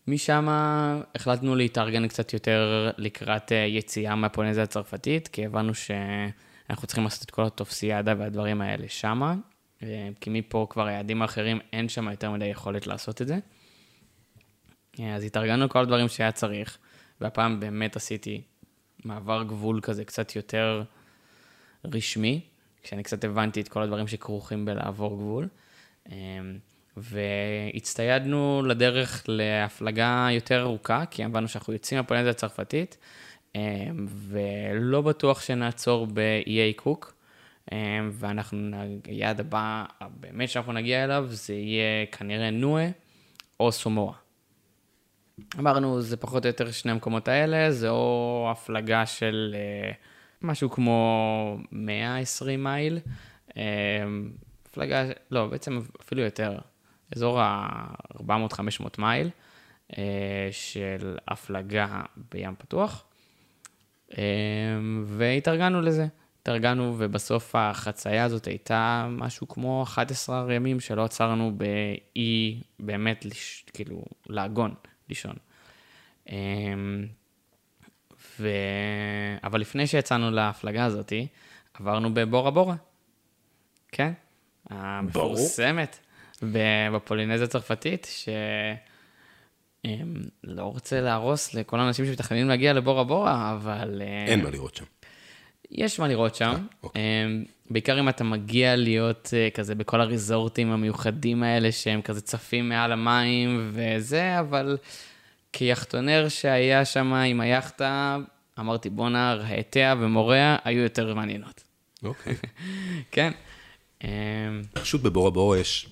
[0.07, 7.23] משם החלטנו להתארגן קצת יותר לקראת אה, יציאה מהפולינזיה הצרפתית, כי הבנו שאנחנו צריכים לעשות
[7.23, 9.35] את כל הטופסיאדה והדברים האלה שמה,
[10.21, 13.37] כי מפה כבר היעדים האחרים, אין שם יותר מדי יכולת לעשות את זה.
[14.99, 16.77] אה, אז התארגנו כל הדברים שהיה צריך,
[17.21, 18.41] והפעם באמת עשיתי
[19.05, 20.83] מעבר גבול כזה קצת יותר
[21.85, 22.41] רשמי,
[22.83, 25.47] כשאני קצת הבנתי את כל הדברים שכרוכים בלעבור גבול.
[26.11, 26.15] אה,
[26.97, 32.97] והצטיידנו לדרך להפלגה יותר ארוכה, כי הבנו שאנחנו יוצאים מהפולנזיה הצרפתית,
[33.55, 33.61] אה,
[34.07, 37.13] ולא בטוח שנעצור באיי קוק,
[37.71, 37.77] אה,
[38.11, 39.85] ואנחנו, היעד הבא,
[40.19, 42.87] באמת שאנחנו נגיע אליו, זה יהיה כנראה נועה
[43.59, 44.26] או סומואה.
[45.59, 49.91] אמרנו, זה פחות או יותר שני המקומות האלה, זה או הפלגה של אה,
[50.41, 52.99] משהו כמו 120 מייל,
[53.57, 53.63] אה,
[54.65, 56.57] הפלגה, לא, בעצם אפילו יותר,
[57.15, 59.29] אזור ה-400-500 מייל
[59.97, 63.05] אה, של הפלגה בים פתוח,
[64.17, 64.23] אה,
[65.05, 66.07] והתארגנו לזה.
[66.41, 74.03] התארגנו, ובסוף החצייה הזאת הייתה משהו כמו 11 ימים שלא עצרנו באי, באמת, לש, כאילו,
[74.29, 74.73] לעגון,
[75.09, 75.35] לישון.
[78.39, 78.49] ו...
[79.43, 81.13] אבל לפני שיצאנו להפלגה הזאת,
[81.73, 82.75] עברנו בבורה בורה.
[83.91, 84.13] כן,
[84.69, 85.99] המפורסמת,
[86.93, 88.29] בפולינזיה הצרפתית, ש...
[90.43, 94.01] לא רוצה להרוס לכל האנשים שמתכננים להגיע לבורה בורה, אבל...
[94.01, 94.85] אה, אין מה לראות שם.
[95.71, 96.45] יש מה לראות שם.
[96.45, 97.01] אה, אוקיי.
[97.69, 102.91] בעיקר אם אתה מגיע להיות אה, כזה בכל הריזורטים המיוחדים האלה, שהם כזה צפים מעל
[102.91, 104.77] המים וזה, אבל
[105.53, 108.17] כיכטונר שהיה שם עם היאכטה,
[108.59, 111.63] אמרתי, בואנה, רהטיה ומוריה היו יותר מעניינות.
[112.03, 112.35] אוקיי.
[113.11, 113.31] כן.
[114.73, 115.89] פשוט בבורה בורה יש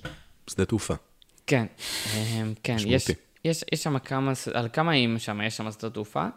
[0.48, 0.94] שדה תעופה.
[1.48, 1.66] כן,
[2.64, 3.08] כן, יש.
[3.46, 6.28] יש, יש שם כמה, על כמה איים שם יש שם שדות תעופה.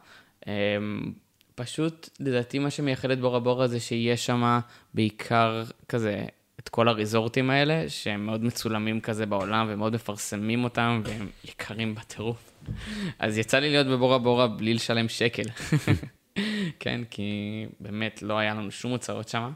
[1.59, 4.59] פשוט, לדעתי, מה שמייחד את בורה בורה זה שיש שם
[4.95, 6.25] בעיקר כזה
[6.61, 12.53] את כל הריזורטים האלה, שהם מאוד מצולמים כזה בעולם ומאוד מפרסמים אותם, והם יקרים בטירוף.
[13.19, 15.43] אז יצא לי להיות בבורה בורה בלי לשלם שקל.
[16.81, 19.53] כן, כי באמת לא היה לנו שום הוצאות שם.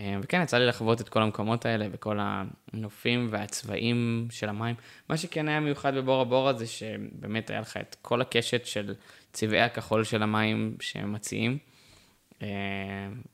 [0.00, 4.74] וכן, יצא לי לחוות את כל המקומות האלה וכל הנופים והצבעים של המים.
[5.08, 8.94] מה שכן היה מיוחד בבורה בורה זה שבאמת היה לך את כל הקשת של
[9.32, 11.58] צבעי הכחול של המים שהם מציעים.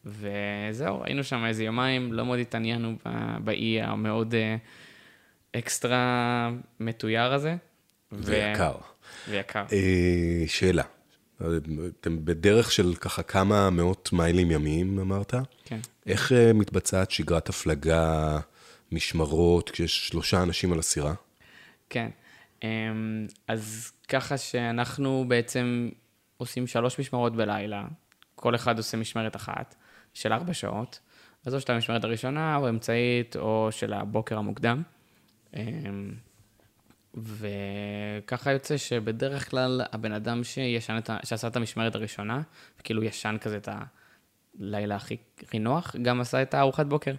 [0.05, 2.97] וזהו, היינו שם איזה יומיים, לא מאוד התעניינו
[3.45, 4.57] באי המאוד אה,
[5.59, 6.51] אקסטרה
[6.81, 7.57] מתויר הזה.
[8.13, 8.75] ויקר.
[9.29, 9.65] ויקר.
[9.73, 10.83] אה, שאלה,
[12.01, 15.35] אתם בדרך של ככה כמה מאות מיילים ימיים, אמרת?
[15.65, 15.79] כן.
[16.11, 18.39] איך אה, מתבצעת שגרת הפלגה,
[18.93, 21.15] משמרות, כשיש שלושה אנשים על הסירה?
[21.91, 22.11] כן.
[22.63, 25.89] אמ, אז ככה שאנחנו בעצם
[26.37, 27.85] עושים שלוש משמרות בלילה,
[28.35, 29.75] כל אחד עושה משמרת אחת
[30.15, 31.01] של ארבע שעות,
[31.47, 34.83] אז או של המשמרת הראשונה, או אמצעית, או של הבוקר המוקדם.
[35.57, 36.15] אמ,
[37.15, 41.17] וככה יוצא שבדרך כלל הבן אדם שישן את ה...
[41.25, 42.43] שעשה את המשמרת הראשונה,
[42.85, 43.69] כאילו ישן כזה את
[44.61, 47.15] הלילה הכי, הכי נוח, גם עשה את הארוחת בוקר.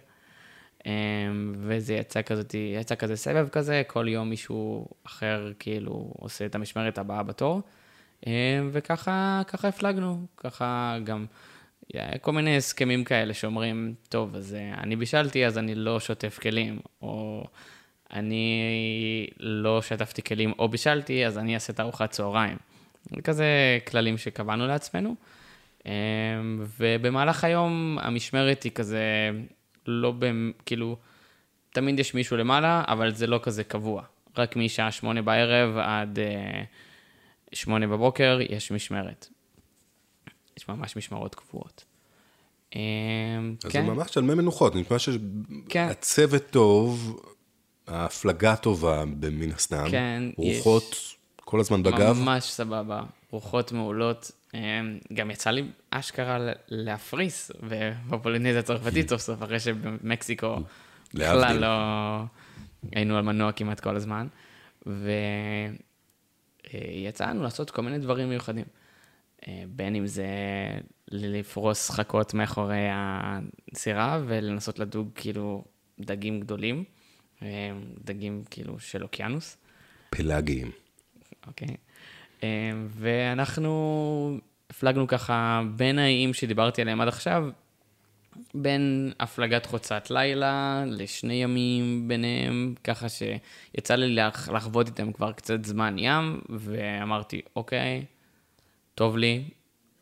[0.86, 6.54] אמ, וזה יצא כזאת, יצא כזה סבב כזה, כל יום מישהו אחר כאילו עושה את
[6.54, 7.62] המשמרת הבאה בתור.
[8.26, 8.32] אמ,
[8.72, 11.26] וככה ככה הפלגנו, ככה גם
[12.20, 16.78] כל מיני הסכמים כאלה שאומרים, טוב, אז אה, אני בישלתי, אז אני לא שוטף כלים,
[17.02, 17.44] או
[18.12, 18.60] אני
[19.40, 22.56] לא שטפתי כלים או בישלתי, אז אני אעשה את ארוחת צהריים.
[23.10, 25.14] זה כזה כללים שקבענו לעצמנו.
[25.86, 25.90] אמ,
[26.78, 29.30] ובמהלך היום המשמרת היא כזה,
[29.86, 30.26] לא ב...
[30.66, 30.96] כאילו,
[31.70, 34.02] תמיד יש מישהו למעלה, אבל זה לא כזה קבוע.
[34.38, 36.62] רק משעה שמונה בערב עד אה,
[37.52, 39.28] שמונה בבוקר יש משמרת.
[40.58, 41.84] יש ממש משמרות קבועות.
[42.74, 42.80] אמ,
[43.64, 44.96] אז כן, זה ממש על מי מנוחות, נשמע
[45.68, 45.88] כן.
[45.88, 47.20] שהצוות טוב,
[47.86, 50.96] ההפלגה טובה מן הסתם, כן, רוחות
[51.36, 52.18] כל הזמן בגב.
[52.18, 54.30] ממש סבבה, רוחות מעולות.
[54.54, 56.38] אמ, גם יצא לי אשכרה
[56.68, 57.50] להפריס
[58.08, 60.56] בפולינזיה הצרפתית סוף סוף, אחרי שבמקסיקו
[61.14, 61.60] בכלל להבדיל.
[61.60, 61.68] לא
[62.92, 64.26] היינו על מנוע כמעט כל הזמן.
[66.74, 68.64] ויצאנו לעשות כל מיני דברים מיוחדים.
[69.48, 70.26] אה, בין אם זה
[71.08, 75.64] לפרוס חכות מאחורי הסירה ולנסות לדוג כאילו
[76.00, 76.84] דגים גדולים,
[77.42, 77.48] אה,
[78.04, 79.56] דגים כאילו של אוקיינוס.
[80.10, 80.70] פלאגיים.
[81.46, 81.76] אוקיי.
[82.42, 82.48] אה,
[82.88, 84.38] ואנחנו
[84.70, 87.48] הפלגנו ככה בין האיים שדיברתי עליהם עד עכשיו,
[88.54, 95.64] בין הפלגת חוצת לילה לשני ימים ביניהם, ככה שיצא לי לח- לחוות איתם כבר קצת
[95.64, 98.04] זמן ים, ואמרתי, אוקיי,
[98.94, 99.44] טוב לי,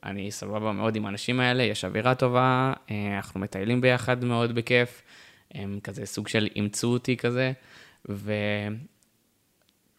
[0.04, 5.02] אני סבבה מאוד עם האנשים האלה, יש אווירה טובה, אה, אנחנו מטיילים ביחד מאוד בכיף,
[5.54, 7.52] הם כזה סוג של אימצו אותי כזה,
[8.08, 8.32] ו...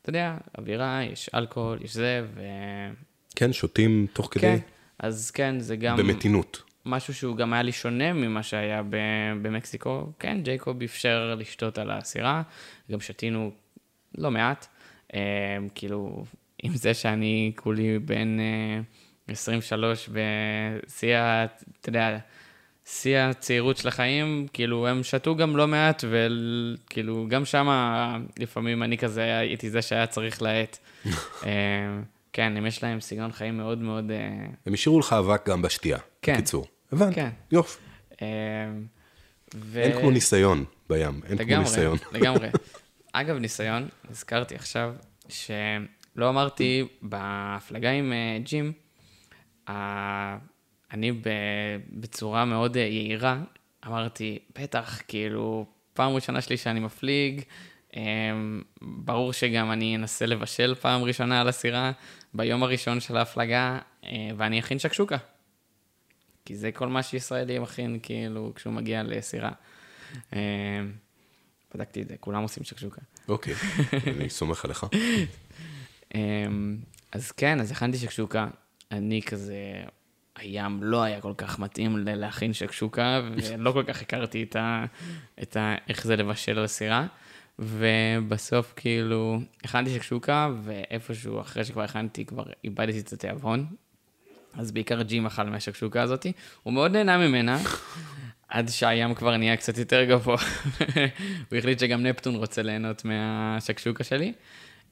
[0.01, 2.41] אתה יודע, אווירה, יש אלכוהול, יש זה, ו...
[3.35, 4.57] כן, שותים תוך כדי, כן,
[4.99, 6.61] אז כן, זה גם במתינות.
[6.85, 8.95] משהו שהוא גם היה לי שונה ממה שהיה ב-
[9.41, 10.11] במקסיקו.
[10.19, 12.41] כן, ג'ייקוב אפשר לשתות על הסירה,
[12.91, 13.51] גם שתינו
[14.17, 14.67] לא מעט.
[15.13, 15.19] אה,
[15.75, 16.23] כאילו,
[16.63, 18.79] עם זה שאני כולי בן אה,
[19.27, 21.45] 23 בשיא, ה-
[21.81, 22.17] אתה יודע,
[22.91, 27.67] שיא הצעירות של החיים, כאילו, הם שתו גם לא מעט, וכאילו, גם שם
[28.39, 30.77] לפעמים אני כזה הייתי זה שהיה צריך להאט.
[31.45, 31.51] אה,
[32.33, 34.11] כן, הם יש להם סגנון חיים מאוד מאוד...
[34.11, 36.33] אה, הם השאירו לך אבק גם בשתייה, כן.
[36.33, 36.65] בקיצור.
[36.91, 37.29] הבנתי, כן.
[37.51, 37.79] יופי.
[38.21, 38.27] אה,
[39.55, 39.81] ו...
[39.81, 41.97] אין כמו ניסיון בים, אין כמו לגמרי, ניסיון.
[42.13, 42.47] לגמרי.
[43.13, 44.93] אגב, ניסיון, הזכרתי עכשיו,
[45.29, 48.13] שלא אמרתי בהפלגה עם
[48.43, 48.71] ג'ים,
[50.93, 51.11] אני
[51.91, 53.39] בצורה מאוד אה, יהירה,
[53.87, 57.41] אמרתי, בטח, כאילו, פעם ראשונה שלי שאני מפליג,
[57.95, 58.01] אה,
[58.81, 61.91] ברור שגם אני אנסה לבשל פעם ראשונה על הסירה,
[62.33, 65.17] ביום הראשון של ההפלגה, אה, ואני אכין שקשוקה.
[66.45, 69.51] כי זה כל מה שישראלי מכין, כאילו, כשהוא מגיע לסירה.
[70.33, 70.39] אה,
[71.75, 73.01] בדקתי את זה, כולם עושים שקשוקה.
[73.27, 73.53] אוקיי,
[74.07, 74.85] אני סומך עליך.
[76.15, 76.77] אמ,
[77.11, 78.47] אז כן, אז הכנתי שקשוקה.
[78.91, 79.55] אני כזה,
[80.41, 84.85] הים לא היה כל כך מתאים להכין שקשוקה, ולא כל כך הכרתי את ה...
[85.41, 85.75] את ה...
[85.89, 87.07] איך זה לבשל על הסירה.
[87.59, 93.65] ובסוף כאילו, הכנתי שקשוקה, ואיפשהו אחרי שכבר הכנתי, כבר איבדתי את התיאבון.
[94.53, 96.31] אז בעיקר ג'ים אכל מהשקשוקה הזאתי.
[96.63, 97.57] הוא מאוד נהנה ממנה,
[98.47, 100.37] עד שהים כבר נהיה קצת יותר גבוה.
[101.49, 104.33] הוא החליט שגם נפטון רוצה ליהנות מהשקשוקה שלי.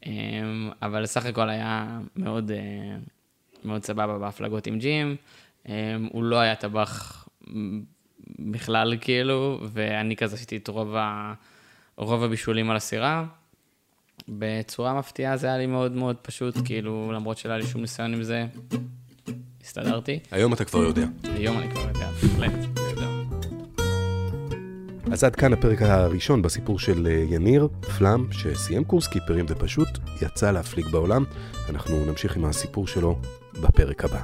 [0.06, 2.98] אמ, אבל סך הכל היה מאוד, אה,
[3.66, 5.16] מאוד סבבה בהפלגות עם ג'ים.
[5.68, 5.74] אמ,
[6.12, 7.28] הוא לא היה טבח
[8.40, 11.34] בכלל, כאילו, ואני כזה עשיתי את רוב, ה,
[11.98, 13.26] רוב הבישולים על הסירה.
[14.30, 18.14] בצורה מפתיעה זה היה לי מאוד מאוד פשוט, כאילו, למרות שלא היה לי שום ניסיון
[18.14, 18.46] עם זה,
[19.64, 20.20] הסתדרתי.
[20.32, 21.06] היום אתה כבר יודע.
[21.24, 22.80] היום אני כבר יודע, בהחלט.
[25.12, 29.88] אז עד כאן הפרק הראשון בסיפור של אה, יניר, פלאם, שסיים קורס קיפרים ופשוט
[30.22, 31.24] יצא להפליג בעולם.
[31.70, 33.20] אנחנו נמשיך עם הסיפור שלו
[33.62, 34.22] בפרק הבא.